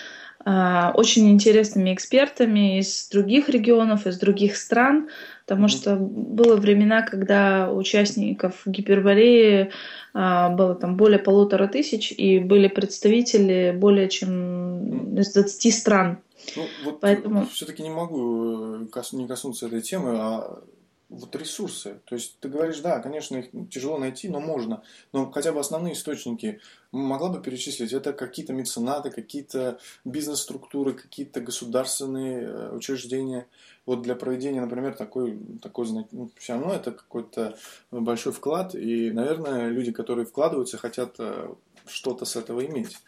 [0.49, 5.09] а, очень интересными экспертами из других регионов, из других стран,
[5.45, 9.73] потому что было времена, когда участников гипербореи
[10.15, 16.19] а, было там более полутора тысяч, и были представители более чем из 20 стран.
[16.55, 17.47] Ну, вот Поэтому...
[17.47, 18.77] все-таки не могу
[19.13, 20.63] не коснуться этой темы, а
[21.09, 22.01] вот ресурсы.
[22.05, 24.83] То есть ты говоришь, да, конечно, их тяжело найти, но можно.
[25.13, 27.93] Но хотя бы основные источники могла бы перечислить.
[27.93, 33.47] Это какие-то меценаты, какие-то бизнес-структуры, какие-то государственные э, учреждения.
[33.85, 37.57] Вот для проведения, например, такой, такой ну, все равно это какой-то
[37.93, 38.75] большой вклад.
[38.75, 41.55] И, наверное, люди, которые вкладываются, хотят э,
[41.87, 42.99] что-то с этого иметь.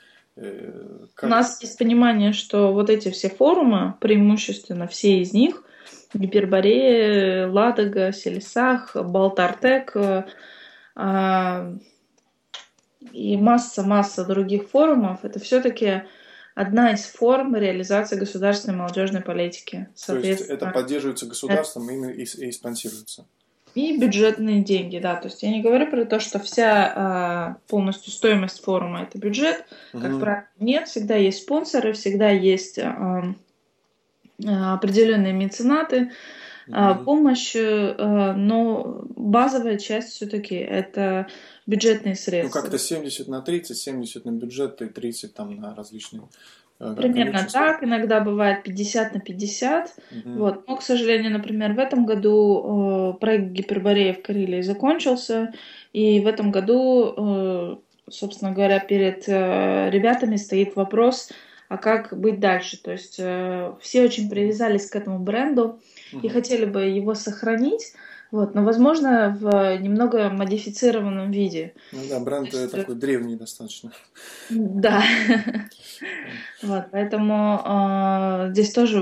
[0.41, 1.29] Э, как...
[1.29, 5.65] У нас есть понимание, что вот эти все форумы, преимущественно все из них,
[6.15, 9.95] Гиперборея, Ладога, Селисах, Балтартек
[10.95, 11.75] а,
[13.13, 16.05] и масса-масса других форумов, это все-таки
[16.55, 19.89] одна из форм реализации государственной молодежной политики.
[20.07, 22.11] То есть это поддерживается государством это...
[22.13, 23.27] и, и, и спонсируется?
[23.79, 25.15] И бюджетные деньги, да.
[25.15, 29.65] То есть я не говорю про то, что вся э, полностью стоимость форума это бюджет.
[29.93, 30.19] Как угу.
[30.19, 30.89] правило, нет.
[30.89, 33.35] Всегда есть спонсоры, всегда есть э,
[34.45, 36.11] определенные меценаты,
[36.67, 37.05] угу.
[37.05, 41.29] помощь, э, но базовая часть все-таки это
[41.67, 42.59] бюджетные ну, средства.
[42.59, 46.23] Ну, как-то 70 на 30, 70 на бюджет и 30 там на различные
[46.81, 49.95] Э, Примерно так, иногда бывает 50 на 50.
[50.11, 50.39] Угу.
[50.39, 50.69] Вот.
[50.69, 55.53] Но, к сожалению, например, в этом году э, проект Гиперборея в Карелии закончился,
[55.93, 57.77] и в этом году, э,
[58.11, 61.31] собственно говоря, перед э, ребятами стоит вопрос,
[61.69, 62.81] а как быть дальше.
[62.81, 65.81] То есть э, все очень привязались к этому бренду
[66.13, 66.21] угу.
[66.23, 67.95] и хотели бы его сохранить,
[68.31, 71.73] вот, но, возможно, в немного модифицированном виде.
[71.93, 72.73] Ну да, бренд есть...
[72.73, 73.93] такой древний достаточно.
[74.51, 75.03] Да.
[76.61, 79.01] Вот, поэтому э, здесь тоже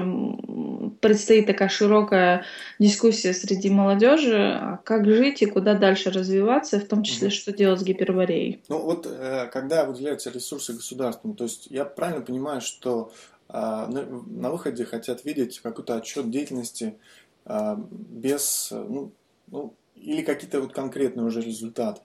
[1.01, 2.45] предстоит такая широкая
[2.79, 7.81] дискуссия среди молодежи, а как жить и куда дальше развиваться, в том числе, что делать
[7.81, 8.62] с гипербореей.
[8.69, 13.11] Ну вот, э, когда выделяются ресурсы государством, то есть я правильно понимаю, что
[13.49, 16.99] э, на выходе хотят видеть какой-то отчет деятельности
[17.47, 19.13] без, ну,
[19.47, 22.01] ну, или какие-то вот конкретные уже результаты.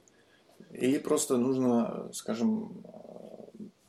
[0.71, 2.83] Или просто нужно, скажем,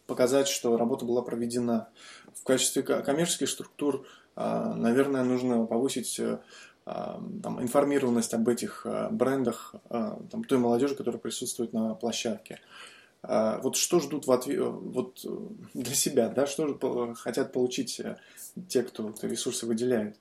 [0.07, 1.89] показать, что работа была проведена.
[2.35, 6.19] В качестве коммерческих структур, а, наверное, нужно повысить
[6.85, 12.61] а, там, информированность об этих брендах там, той молодежи, которая присутствует на площадке.
[13.23, 15.25] Вот что ждут в ответ, вот
[15.75, 18.17] для себя, да, что хотят получить э,
[18.69, 20.19] те, кто ресурсы выделяет?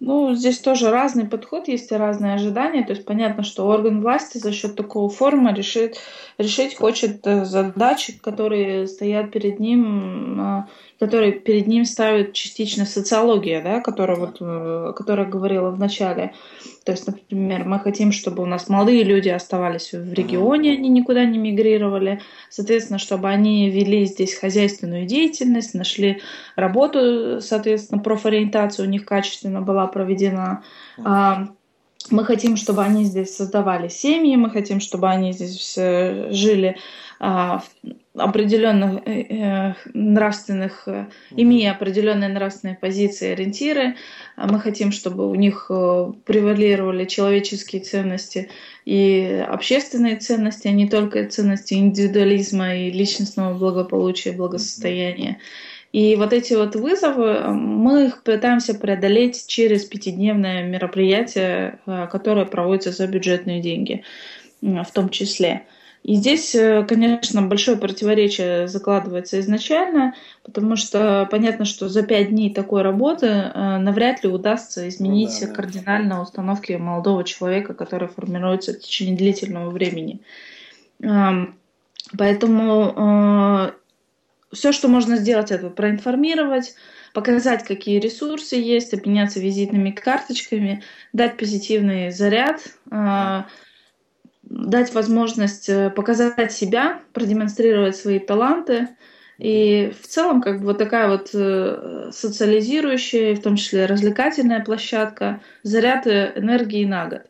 [0.00, 2.84] Ну, здесь тоже разный подход, есть и разные ожидания.
[2.84, 5.98] То есть понятно, что орган власти за счет такого форума решит,
[6.36, 10.66] решить хочет э, задачи, которые стоят перед ним,
[11.04, 16.32] которые перед ним ставит частично социология, да, которая, вот, э, которая говорила в начале.
[16.86, 21.26] То есть, например, мы хотим, чтобы у нас молодые люди оставались в регионе, они никуда
[21.26, 22.22] не мигрировали.
[22.48, 26.22] Соответственно, чтобы они вели здесь хозяйственную деятельность, нашли
[26.56, 30.62] работу, соответственно, профориентация у них качественно была проведена.
[31.04, 31.48] А,
[32.10, 36.76] мы хотим, чтобы они здесь создавали семьи, мы хотим, чтобы они здесь жили
[38.16, 43.96] определенных э, э, нравственных, э, имея определенные нравственные позиции, ориентиры.
[44.36, 45.66] А мы хотим, чтобы у них
[46.24, 48.50] превалировали человеческие ценности
[48.84, 55.38] и общественные ценности, а не только ценности индивидуализма и личностного благополучия, благосостояния.
[55.92, 61.78] И вот эти вот вызовы мы их пытаемся преодолеть через пятидневное мероприятие,
[62.10, 64.02] которое проводится за бюджетные деньги
[64.60, 65.66] в том числе.
[66.04, 72.52] И здесь, э, конечно, большое противоречие закладывается изначально, потому что понятно, что за пять дней
[72.52, 78.74] такой работы э, навряд ли удастся изменить ну, да, кардинально установки молодого человека, который формируется
[78.74, 80.20] в течение длительного времени.
[82.18, 83.72] Поэтому э,
[84.52, 86.74] все, что можно сделать, это проинформировать,
[87.14, 90.82] показать, какие ресурсы есть, обменяться визитными карточками,
[91.14, 92.60] дать позитивный заряд,
[94.48, 98.88] дать возможность э, показать себя, продемонстрировать свои таланты.
[99.38, 105.40] И в целом, как бы вот такая вот э, социализирующая, в том числе развлекательная площадка,
[105.62, 107.22] заряд энергии на год.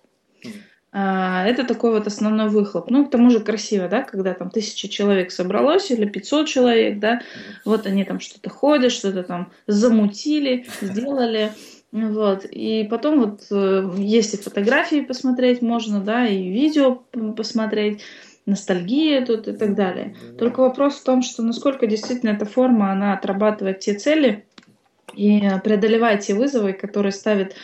[0.96, 2.88] А, это такой вот основной выхлоп.
[2.88, 7.21] Ну, к тому же красиво, да, когда там тысяча человек собралось или 500 человек, да,
[7.65, 11.50] вот они там что-то ходят, что-то там замутили, сделали.
[11.94, 12.44] Вот.
[12.50, 16.96] И потом вот э, есть и фотографии посмотреть можно, да, и видео
[17.36, 18.02] посмотреть,
[18.46, 20.16] ностальгия тут и так далее.
[20.36, 24.44] Только вопрос в том, что насколько действительно эта форма, она отрабатывает те цели
[25.14, 27.54] и преодолевает те вызовы, которые ставит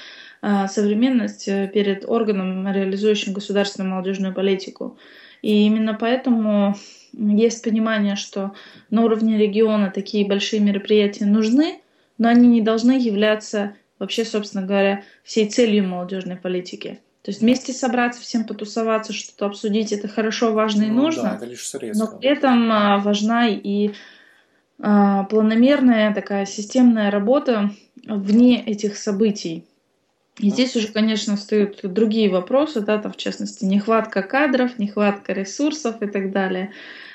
[0.42, 4.96] а, современность э, перед органом, реализующим государственную молодежную политику.
[5.42, 6.76] И именно поэтому
[7.12, 8.52] есть понимание, что
[8.90, 11.80] на уровне региона такие большие мероприятия нужны,
[12.16, 16.98] но они не должны являться вообще, собственно говоря, всей целью молодежной политики.
[17.22, 21.22] То есть вместе собраться, всем потусоваться, что-то обсудить, это хорошо, важно и ну, нужно.
[21.22, 22.06] Да, это лишь средство.
[22.06, 23.92] Но при этом а, важна и
[24.80, 27.70] а, планомерная такая системная работа
[28.06, 29.66] вне этих событий.
[30.38, 36.00] И здесь уже, конечно, встают другие вопросы, да, там, в частности, нехватка кадров, нехватка ресурсов
[36.00, 36.72] и так далее.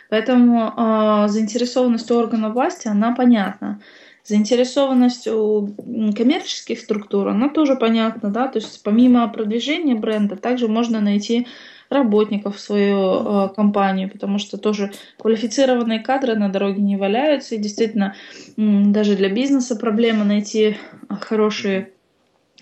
[0.09, 3.81] Поэтому э, заинтересованность органов власти, она понятна.
[4.25, 5.69] Заинтересованность у
[6.15, 11.47] коммерческих структур, она тоже понятна, да, то есть помимо продвижения бренда, также можно найти
[11.89, 17.59] работников в свою э, компанию, потому что тоже квалифицированные кадры на дороге не валяются, и
[17.59, 18.15] действительно
[18.57, 20.77] даже для бизнеса проблема найти
[21.21, 21.91] хорошие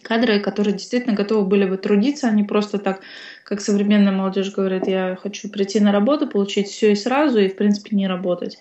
[0.01, 2.99] кадры, которые действительно готовы были бы трудиться, а не просто так,
[3.43, 7.55] как современная молодежь говорит, я хочу прийти на работу, получить все и сразу, и в
[7.55, 8.59] принципе не работать.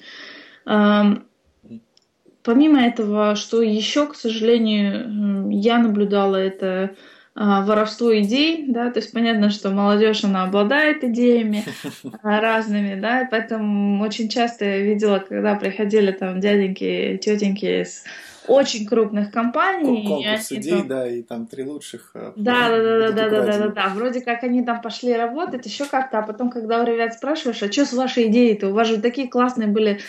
[2.42, 6.96] Помимо этого, что еще, к сожалению, я наблюдала, это
[7.34, 11.64] а, воровство идей, да, то есть понятно, что молодежь, она обладает идеями
[12.22, 18.04] а, разными, да, поэтому очень часто я видела, когда приходили там дяденьки, тетеньки с
[18.48, 20.06] очень крупных компаний.
[20.06, 20.88] Конкурс идей, там...
[20.88, 22.10] да, и там три лучших.
[22.14, 23.88] Э, да, да, да, да, да, да, да, да, да.
[23.94, 27.70] Вроде как они там пошли работать, еще как-то, а потом, когда у ребят спрашиваешь, а
[27.70, 28.68] что с вашей идеей-то?
[28.68, 30.00] У вас же такие классные были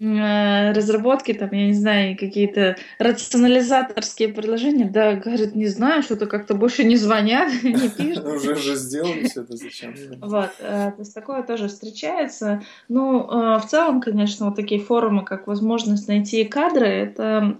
[0.00, 4.86] э, разработки, там, я не знаю, какие-то рационализаторские предложения.
[4.86, 8.24] Да, говорит, не знаю, что-то как-то больше не звонят, не пишут.
[8.34, 9.94] Уже же сделали все это, зачем?
[10.20, 12.62] Вот, э, то есть такое тоже встречается.
[12.88, 17.58] Ну, в целом, конечно, вот такие форумы, как возможность найти кадры, это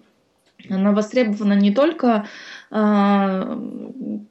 [0.68, 2.26] она востребована не только
[2.70, 3.58] э,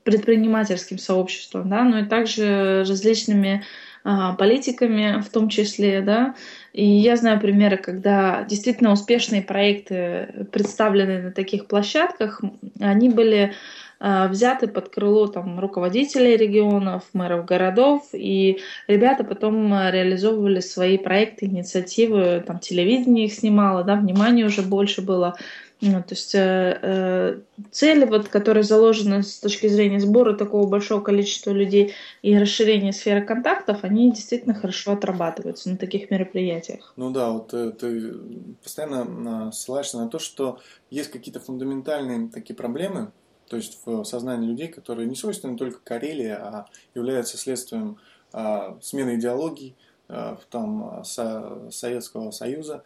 [0.03, 3.63] предпринимательским сообществом, да, но и также различными
[4.03, 6.36] э, политиками в том числе, да.
[6.73, 12.41] И я знаю примеры, когда действительно успешные проекты представлены на таких площадках,
[12.80, 13.53] они были
[13.99, 22.43] взяты под крыло там, руководителей регионов, мэров городов, и ребята потом реализовывали свои проекты, инициативы,
[22.45, 25.35] там телевидение их снимало, да, внимание уже больше было
[25.79, 27.39] ну, то есть э, э,
[27.71, 31.93] цели, вот, которые заложены с точки зрения сбора такого большого количества людей
[32.23, 36.93] и расширения сферы контактов, они действительно хорошо отрабатываются на таких мероприятиях.
[36.95, 38.15] Ну да, вот э, ты
[38.63, 43.11] постоянно ссылаешься на то, что есть какие-то фундаментальные такие проблемы,
[43.47, 47.97] то есть в сознании людей, которые не свойственны только Карелии, а являются следствием
[48.33, 49.75] а, смены идеологий
[50.09, 52.83] а, там, со, Советского Союза.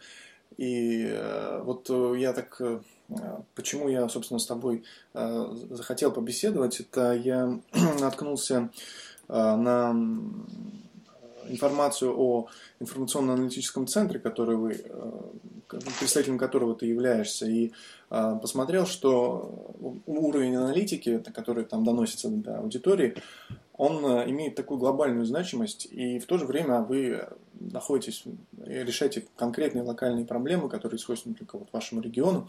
[0.56, 2.80] И э, вот э, я так, э,
[3.54, 4.84] почему я, собственно, с тобой
[5.14, 7.58] захотел побеседовать, это я
[8.00, 8.70] наткнулся
[9.28, 9.94] на
[11.48, 12.48] информацию о
[12.80, 14.84] информационно-аналитическом центре, который вы,
[15.98, 17.72] представителем которого ты являешься, и
[18.08, 19.74] посмотрел, что
[20.06, 23.16] уровень аналитики, который там доносится до аудитории,
[23.74, 27.26] он имеет такую глобальную значимость, и в то же время вы
[27.58, 28.24] находитесь
[28.64, 32.48] решаете конкретные локальные проблемы, которые свойственны только вот вашему региону.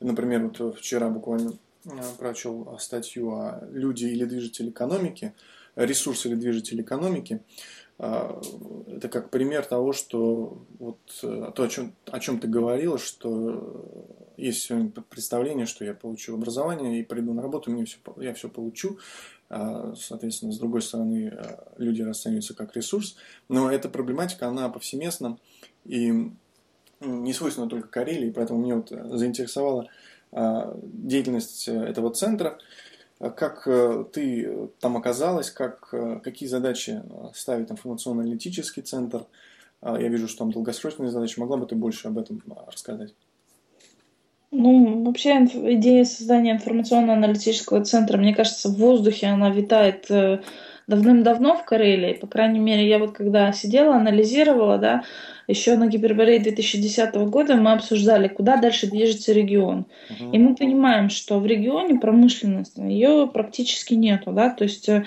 [0.00, 1.54] Например, вот вчера буквально
[1.84, 5.34] э, прочел статью о люди или движитель экономики,
[5.74, 7.40] ресурс или движитель экономики.
[7.98, 8.40] Э,
[8.88, 14.06] это как пример того, что вот э, то, о чем, о чем ты говорила, что
[14.38, 18.48] есть сегодня представление, что я получу образование и приду на работу, мне все, я все
[18.48, 18.98] получу.
[19.50, 23.16] А, соответственно, с другой стороны, а, люди расцениваются как ресурс.
[23.48, 25.38] Но эта проблематика, она повсеместна
[25.84, 26.32] и
[27.00, 29.88] не свойственна только Карелии, поэтому мне вот заинтересовала
[30.30, 32.58] а, деятельность этого центра.
[33.18, 37.02] Как э, ты там оказалась, как, э, какие задачи
[37.34, 39.26] ставит информационно-аналитический центр?
[39.82, 41.38] Я вижу, что там долгосрочные задачи.
[41.38, 43.14] Могла бы ты больше об этом рассказать?
[44.50, 50.40] Ну, вообще идея создания информационно-аналитического центра, мне кажется, в воздухе она витает э,
[50.88, 52.14] давным-давно в Карелии.
[52.14, 55.04] По крайней мере, я вот когда сидела, анализировала, да,
[55.46, 59.86] еще на Гиперборее 2010 года мы обсуждали, куда дальше движется регион.
[60.10, 60.32] Uh-huh.
[60.32, 65.04] И мы понимаем, что в регионе промышленность, ее практически нету, да, то есть э,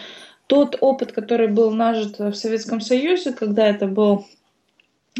[0.47, 4.25] тот опыт, который был нажит в Советском Союзе, когда это был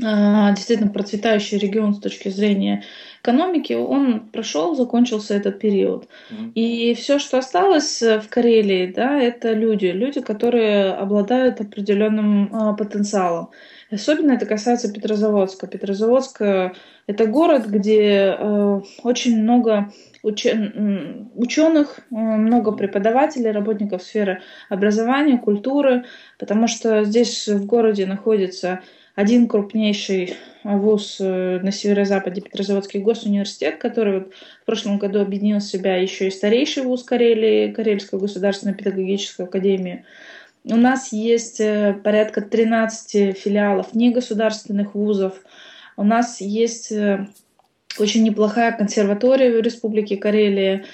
[0.02, 2.84] а, действительно процветающий регион с точки зрения
[3.22, 6.08] экономики, он прошел, закончился этот период.
[6.30, 6.52] Mm-hmm.
[6.56, 13.50] И все, что осталось в Карелии, да, это люди, люди, которые обладают определенным а, потенциалом.
[13.92, 15.68] Особенно это касается Петрозаводска.
[15.68, 16.42] Петрозаводск–
[17.08, 19.92] это город, где э, очень много
[20.24, 21.30] учен...
[21.36, 26.06] ученых, э, много преподавателей, работников сферы образования, культуры,
[26.40, 28.80] потому что здесь в городе находится
[29.16, 35.64] один крупнейший вуз э, на северо-западе Петрозаводский госуниверситет, который вот в прошлом году объединил в
[35.64, 40.04] себя еще и старейший вуз Карелии, Карельскую государственную педагогическую академию.
[40.64, 45.42] У нас есть э, порядка 13 филиалов негосударственных вузов.
[45.98, 47.28] У нас есть э,
[48.00, 50.86] очень неплохая консерватория в Республике Карелия.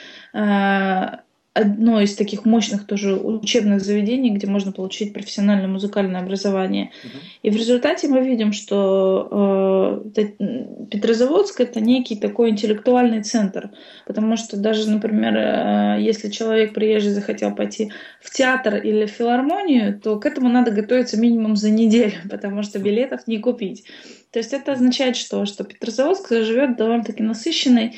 [1.57, 6.91] Одно из таких мощных тоже учебных заведений, где можно получить профессиональное музыкальное образование.
[7.03, 7.19] Uh-huh.
[7.41, 10.23] И в результате мы видим, что э,
[10.91, 13.71] Петрозаводск это некий такой интеллектуальный центр,
[14.05, 17.91] потому что даже, например, э, если человек приезжий захотел пойти
[18.21, 22.77] в театр или в филармонию, то к этому надо готовиться минимум за неделю, потому что
[22.77, 23.85] билетов не купить.
[24.31, 25.45] То есть это означает что?
[25.45, 27.95] Что Петрозаводск живет довольно-таки насыщенной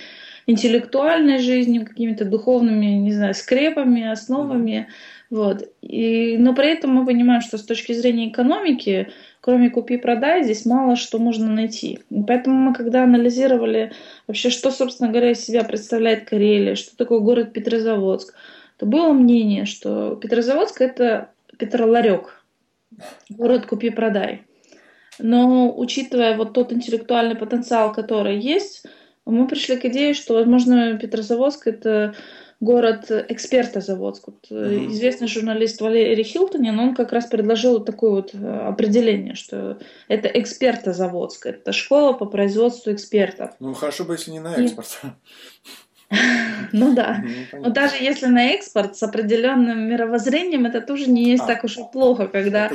[0.49, 4.87] интеллектуальной жизнью, какими-то духовными, не знаю, скрепами, основами.
[5.29, 5.69] Вот.
[5.81, 9.09] И, но при этом мы понимаем, что с точки зрения экономики,
[9.41, 11.99] кроме купи-продай, здесь мало что можно найти.
[12.09, 13.91] И поэтому мы, когда анализировали
[14.25, 18.33] вообще, что, собственно говоря, из себя представляет Карелия, что такое город Петрозаводск,
[18.77, 21.29] то было мнение, что Петрозаводск– это
[21.59, 22.43] Петроларек,
[23.29, 24.41] город купи-продай.
[25.19, 28.83] Но учитывая вот тот интеллектуальный потенциал, который есть–
[29.31, 32.15] мы пришли к идее, что, возможно, Петрозаводск это
[32.59, 34.27] город эксперта Заводск.
[34.27, 34.91] Вот, mm-hmm.
[34.91, 40.93] Известный журналист Валерий Хилтонин, он как раз предложил такое вот э, определение, что это эксперта
[40.93, 43.51] Заводск, это школа по производству экспертов.
[43.59, 44.99] Ну, хорошо бы, если не на экспорт.
[46.71, 47.23] Ну да.
[47.53, 51.63] Ну, Но даже если на экспорт с определенным мировоззрением, это тоже не есть а, так
[51.63, 52.71] уж и плохо, когда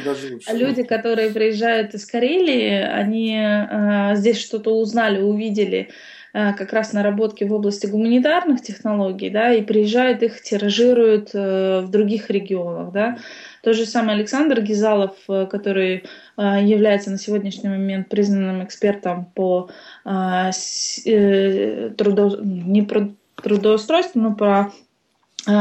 [0.52, 5.90] люди, которые приезжают из Карелии, они э, здесь что-то узнали, увидели,
[6.34, 12.28] как раз наработки в области гуманитарных технологий, да, и приезжают их, тиражируют э, в других
[12.28, 13.18] регионах, да.
[13.62, 16.04] Тот же самый Александр Гизалов, э, который
[16.36, 19.70] является на сегодняшний момент признанным экспертом по
[21.96, 22.40] трудо...
[22.42, 23.14] не про
[23.44, 24.70] трудоустройству, но а,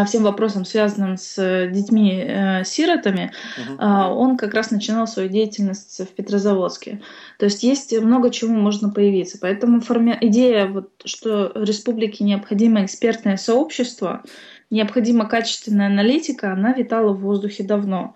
[0.06, 4.14] всем вопросам, связанным с э, детьми-сиротами, э, uh-huh.
[4.14, 7.02] он как раз начинал свою деятельность в Петрозаводске.
[7.38, 9.38] То есть есть много чего можно появиться.
[9.42, 10.18] Поэтому форми...
[10.22, 14.24] идея, вот, что республике необходимо экспертное сообщество,
[14.70, 18.16] необходима качественная аналитика, она витала в воздухе давно.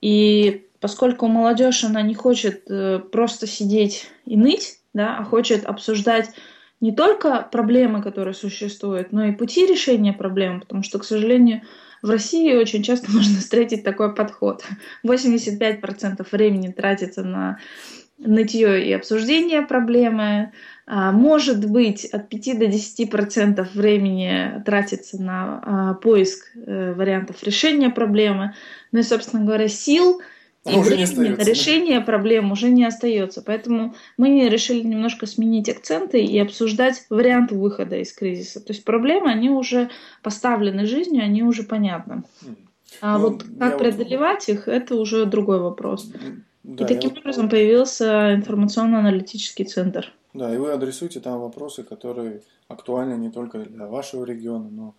[0.00, 6.30] И поскольку молодежь, она не хочет э, просто сидеть и ныть, да, а хочет обсуждать
[6.80, 11.62] не только проблемы, которые существуют, но и пути решения проблем, потому что, к сожалению,
[12.02, 14.64] в России очень часто можно встретить такой подход.
[15.04, 17.58] 85% времени тратится на
[18.18, 20.52] нытье и обсуждение проблемы.
[20.86, 27.90] А, может быть, от 5 до 10% времени тратится на а, поиск э, вариантов решения
[27.90, 28.54] проблемы.
[28.92, 30.20] Ну и, собственно говоря, сил
[30.66, 31.50] и уже не остается.
[31.50, 33.42] решение проблем уже не остается.
[33.42, 38.60] Поэтому мы решили немножко сменить акценты и обсуждать варианты выхода из кризиса.
[38.60, 39.88] То есть проблемы, они уже
[40.22, 42.24] поставлены жизнью, они уже понятны.
[43.00, 44.54] А ну, вот как преодолевать вот...
[44.54, 46.12] их, это уже другой вопрос.
[46.62, 47.20] Да, и таким вот...
[47.20, 50.12] образом появился информационно-аналитический центр.
[50.34, 54.94] Да, и вы адресуете там вопросы, которые актуальны не только для вашего региона, но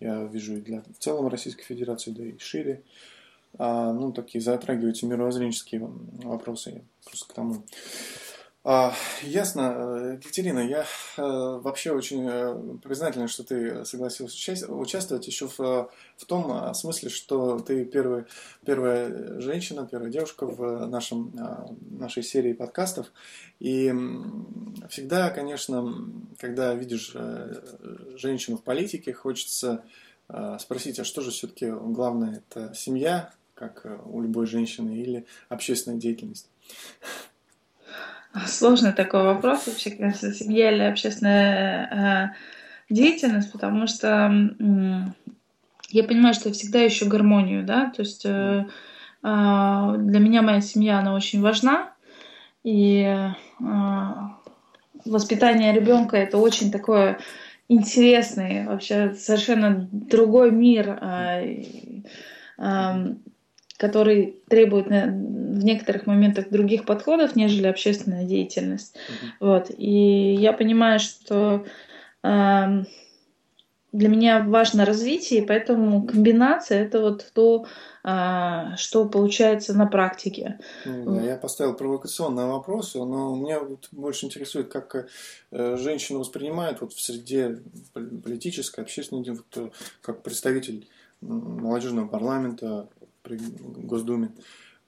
[0.00, 2.82] я вижу и для в целом Российской Федерации, да и шире
[3.64, 5.88] а, ну, такие затрагиваете мировоззренческие
[6.24, 7.62] вопросы, просто к тому.
[8.64, 8.92] А,
[9.22, 10.84] ясно, Екатерина, я
[11.16, 14.34] а, вообще очень а, признателен, что ты согласилась
[14.68, 18.24] участвовать еще в, в том смысле, что ты первый,
[18.66, 21.32] первая женщина, первая девушка в нашем,
[21.88, 23.12] нашей серии подкастов.
[23.60, 23.94] И
[24.88, 27.14] всегда, конечно, когда видишь
[28.16, 29.84] женщину в политике, хочется
[30.58, 33.32] спросить, а что же все-таки главное, это семья,
[33.62, 36.48] как э, у любой женщины, или общественная деятельность?
[38.46, 42.34] Сложный такой вопрос вообще, конечно, семья или общественная
[42.90, 44.32] э, деятельность, потому что
[45.90, 48.64] я понимаю, что я всегда ищу гармонию, да, то есть э, э,
[49.22, 51.92] для меня моя семья, она очень важна,
[52.64, 53.28] и э,
[55.04, 57.20] воспитание ребенка это очень такое
[57.68, 60.88] интересный, вообще совершенно другой мир.
[60.88, 61.62] Э,
[62.58, 63.14] э,
[63.82, 68.94] который требует в некоторых моментах других подходов, нежели общественная деятельность.
[68.94, 69.28] Mm-hmm.
[69.40, 69.70] Вот.
[69.76, 71.64] И я понимаю, что
[72.22, 72.84] э,
[73.92, 77.66] для меня важно развитие, поэтому комбинация это вот то,
[78.04, 80.60] э, что получается на практике.
[80.84, 85.08] Ну, я поставил провокационные вопросы, но меня вот больше интересует, как
[85.50, 87.58] э, женщина воспринимает вот в среде
[87.92, 89.70] политической, общественной, вот, э,
[90.02, 90.86] как представитель
[91.20, 92.88] молодежного парламента
[93.22, 94.32] при Госдуме.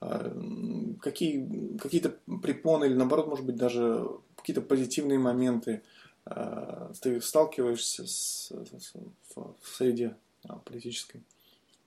[0.00, 0.32] А,
[1.00, 4.06] какие, какие-то препоны или наоборот, может быть, даже
[4.36, 5.82] какие-то позитивные моменты
[6.26, 8.92] а, ты сталкиваешься с, с,
[9.34, 10.16] в среде
[10.46, 11.22] а, политической?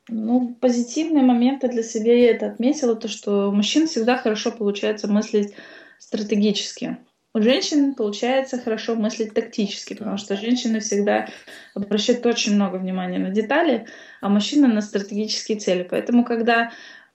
[0.09, 5.53] Ну, позитивные моменты для себя я это отметила, то, что мужчин всегда хорошо получается мыслить
[5.99, 6.97] стратегически.
[7.37, 11.27] У женщин получается хорошо мыслить тактически, потому что женщины всегда
[11.75, 13.85] обращают очень много внимания на детали,
[14.21, 15.87] а мужчины на стратегические цели.
[15.87, 16.71] Поэтому, когда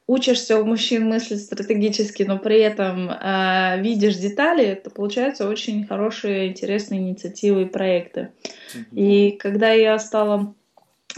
[0.06, 6.50] учишься у мужчин мыслить стратегически, но при этом э, видишь детали, то получаются очень хорошие,
[6.50, 8.30] интересные инициативы и проекты.
[8.74, 8.84] Mm-hmm.
[8.92, 10.54] И когда я стала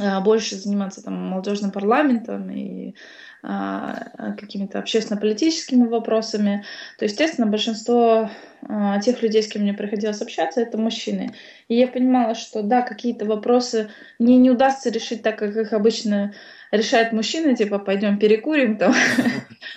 [0.00, 2.94] э, больше заниматься там молодежным парламентом и
[3.44, 6.64] какими-то общественно-политическими вопросами,
[6.98, 8.30] то, естественно, большинство
[8.66, 11.34] а, тех людей, с кем мне приходилось общаться, это мужчины.
[11.68, 16.32] И я понимала, что да, какие-то вопросы мне не удастся решить так, как их обычно
[16.70, 18.94] решают мужчины, типа пойдем перекурим там.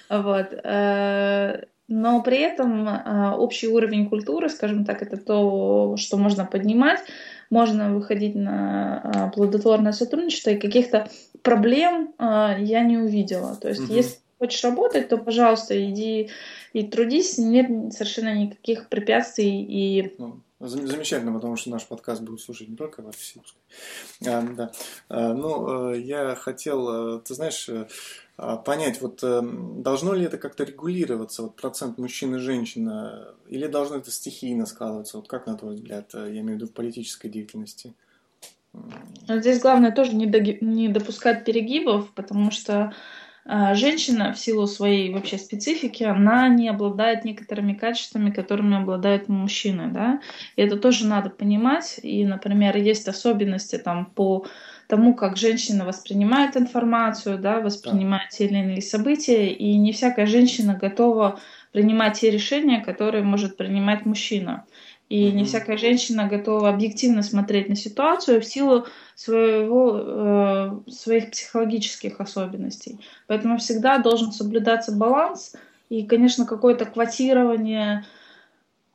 [0.09, 0.53] Вот.
[0.63, 6.99] Э, но при этом а, общий уровень культуры, скажем так, это то, что можно поднимать
[7.49, 11.09] можно выходить на а, плодотворное сотрудничество, и каких-то
[11.41, 13.55] проблем а, я не увидела.
[13.55, 13.93] То есть, угу.
[13.93, 16.29] если хочешь работать, то, пожалуйста, иди
[16.73, 22.67] и трудись, нет совершенно никаких препятствий и ну, Замечательно, потому что наш подкаст будет слушать
[22.67, 23.41] не только в офисе.
[24.25, 24.71] А, да.
[25.07, 27.87] А, ну, э, я хотел, э, ты знаешь, э,
[28.37, 32.91] а, понять, вот должно ли это как-то регулироваться, вот процент мужчин и женщин,
[33.47, 35.17] или должно это стихийно складываться?
[35.17, 37.93] Вот как, на твой взгляд, я имею в виду в политической деятельности?
[39.27, 42.93] Здесь главное тоже не, до, не допускать перегибов, потому что
[43.49, 49.89] а, женщина в силу своей вообще специфики, она не обладает некоторыми качествами, которыми обладают мужчины,
[49.89, 50.19] да,
[50.57, 54.45] и это тоже надо понимать, и, например, есть особенности там по
[54.87, 60.73] тому, как женщина воспринимает информацию, да, воспринимает те или иные события, и не всякая женщина
[60.73, 61.39] готова
[61.71, 64.65] принимать те решения, которые может принимать мужчина.
[65.09, 72.19] И не всякая женщина готова объективно смотреть на ситуацию в силу своего, э, своих психологических
[72.19, 72.99] особенностей.
[73.27, 75.55] Поэтому всегда должен соблюдаться баланс.
[75.89, 78.05] И, конечно, какое-то квотирование,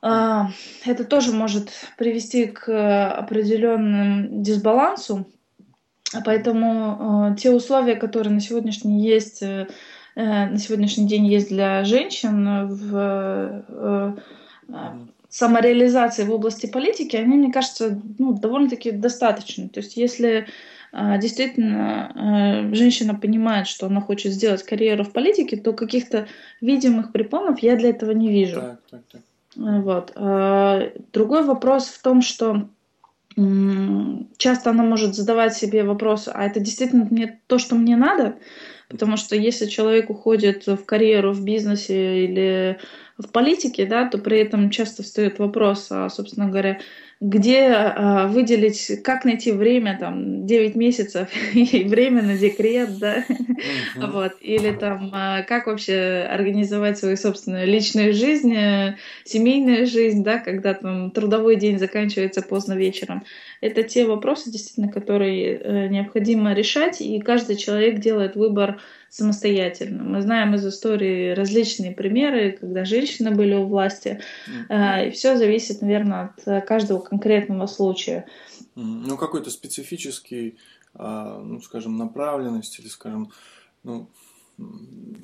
[0.03, 0.41] э,
[0.85, 5.27] это тоже может привести к определенному дисбалансу.
[6.25, 9.67] Поэтому э, те условия, которые на сегодняшний есть, э,
[10.15, 14.13] на сегодняшний день есть для женщин в э,
[15.33, 19.71] самореализации в области политики, они, мне кажется, ну, довольно-таки достаточны.
[19.71, 20.47] То есть если
[20.93, 26.29] а, действительно а, женщина понимает, что она хочет сделать карьеру в политике, то каких-то
[26.61, 28.61] видимых препонов я для этого не вижу.
[28.61, 29.21] Так, так, так.
[29.57, 30.13] Вот.
[30.17, 32.69] А, другой вопрос в том, что
[34.37, 38.37] часто она может задавать себе вопрос, а это действительно мне то, что мне надо?
[38.91, 42.79] Потому что если человек уходит в карьеру в бизнесе или
[43.23, 46.79] в политике, да, то при этом часто встает вопрос, а, собственно говоря,
[47.23, 54.11] где а, выделить, как найти время, там, 9 месяцев и время на декрет, да, uh-huh.
[54.11, 60.39] вот, или там, а, как вообще организовать свою собственную личную жизнь, э, семейную жизнь, да,
[60.39, 63.23] когда там трудовой день заканчивается поздно вечером.
[63.61, 68.81] Это те вопросы, действительно, которые э, необходимо решать, и каждый человек делает выбор
[69.13, 70.05] самостоятельно.
[70.05, 74.23] Мы знаем из истории различные примеры, когда женщины были у власти,
[74.71, 75.09] mm-hmm.
[75.09, 78.27] и все зависит, наверное, от каждого конкретного случая.
[78.75, 80.57] Ну, какой-то специфический,
[80.95, 83.31] а, ну, скажем, направленность или, скажем,
[83.83, 84.09] ну,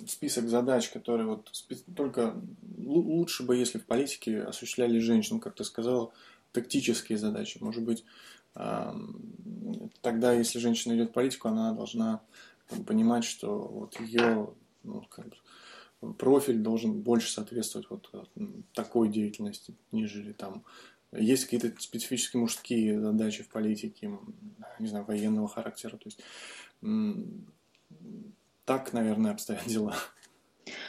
[0.07, 1.51] список задач, которые вот
[1.97, 2.35] только
[2.77, 6.13] лучше бы, если в политике осуществляли женщины, как ты сказала,
[6.53, 7.57] тактические задачи.
[7.61, 8.05] Может быть,
[10.03, 12.21] тогда, если женщина идет в политику, она должна
[12.87, 14.51] понимать, что вот ее
[14.85, 15.27] ну, как
[16.01, 18.11] бы, профиль должен больше соответствовать вот
[18.73, 20.65] такой деятельности, нежели там
[21.13, 24.11] есть какие-то специфические мужские задачи в политике,
[24.79, 25.97] не знаю, военного характера.
[25.97, 26.21] То есть
[28.65, 29.95] так, наверное, обстоят дела.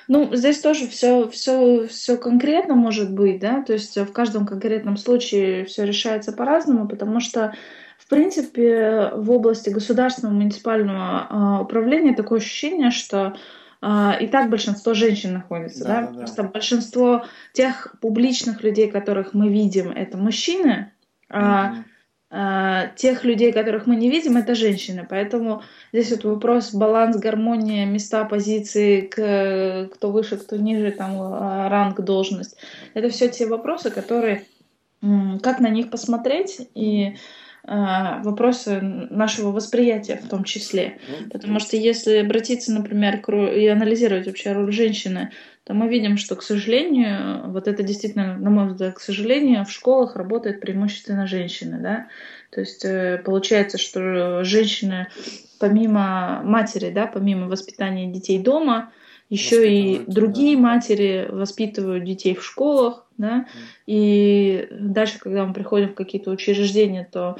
[0.09, 4.97] Ну, здесь тоже все, все, все конкретно может быть, да, то есть в каждом конкретном
[4.97, 7.55] случае все решается по-разному, потому что
[7.99, 13.35] в принципе, в области государственного муниципального а, управления такое ощущение, что
[13.81, 16.07] а, и так большинство женщин находится, да, да?
[16.07, 16.17] да.
[16.19, 20.91] Просто большинство тех публичных людей, которых мы видим, это мужчины,
[21.29, 21.83] а
[22.31, 25.05] а, тех людей, которых мы не видим, это женщины.
[25.07, 31.19] Поэтому здесь вот вопрос баланс, гармония, места, позиции, к, кто выше, кто ниже, там
[31.67, 32.55] ранг, должность.
[32.93, 34.45] Это все те вопросы, которые
[35.01, 37.15] как на них посмотреть и
[38.23, 40.97] вопросы нашего восприятия в том числе.
[41.07, 43.21] Ну, Потому что если обратиться, например,
[43.53, 45.31] и анализировать вообще роль женщины,
[45.65, 49.71] то мы видим, что, к сожалению, вот это действительно, на мой взгляд, к сожалению, в
[49.71, 51.77] школах работают преимущественно женщины.
[51.79, 52.07] Да?
[52.49, 55.07] То есть э, получается, что женщины
[55.59, 58.91] помимо матери, да, помимо воспитания детей дома,
[59.29, 60.63] еще и другие да.
[60.63, 63.47] матери воспитывают детей в школах, да,
[63.85, 67.37] и дальше, когда мы приходим в какие-то учреждения, то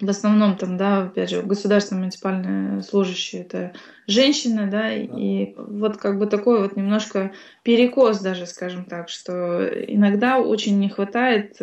[0.00, 3.72] в основном там, да, опять же, государственные муниципальные служащие это
[4.06, 7.32] женщины, да, да, и вот как бы такой вот немножко
[7.64, 11.56] перекос даже, скажем так, что иногда очень не хватает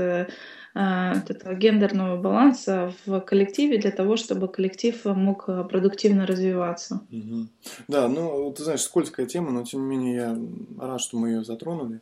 [0.75, 7.01] э, э, этого гендерного баланса в коллективе для того, чтобы коллектив мог продуктивно развиваться.
[7.11, 7.47] Угу.
[7.87, 10.37] Да, ну, ты знаешь, скользкая тема, но тем не менее я
[10.79, 12.01] рад, что мы ее затронули.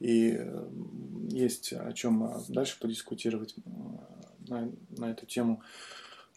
[0.00, 0.68] И э,
[1.30, 3.54] есть о чем э, дальше подискутировать
[4.48, 5.62] на, на эту тему.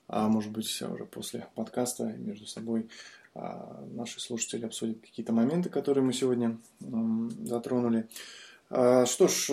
[0.08, 2.88] А может быть, уже после подкаста между собой
[3.34, 8.08] а, наши слушатели обсудят какие-то моменты, которые мы сегодня затронули.
[8.70, 9.50] А, что ж,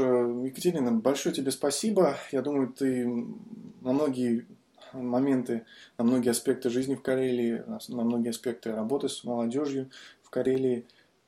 [0.46, 2.16] Екатерина, большое тебе спасибо.
[2.30, 4.46] Я думаю, ты на многие
[4.92, 5.64] моменты,
[5.98, 9.90] на многие аспекты жизни в Карелии, на многие аспекты работы с молодежью
[10.22, 10.86] в Карелии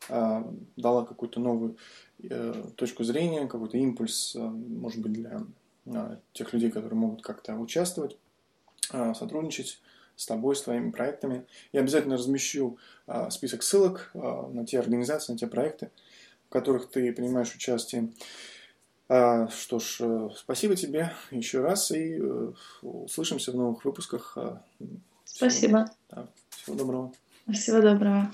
[0.08, 1.76] а, дала какую-то новую
[2.30, 5.42] Э, точку зрения, какой-то импульс, э, может быть, для
[5.86, 8.16] э, тех людей, которые могут как-то участвовать,
[8.90, 9.80] сотрудничать
[10.14, 11.46] с тобой, с твоими проектами.
[11.72, 12.76] Я обязательно размещу
[13.30, 15.90] список ссылок на те организации, на те проекты,
[16.54, 18.12] которых ты принимаешь участие.
[19.06, 22.18] Что ж, спасибо тебе еще раз и
[22.80, 24.38] услышимся в новых выпусках.
[25.24, 25.84] Спасибо.
[25.84, 27.12] Всего, да, всего доброго.
[27.52, 28.30] Всего доброго.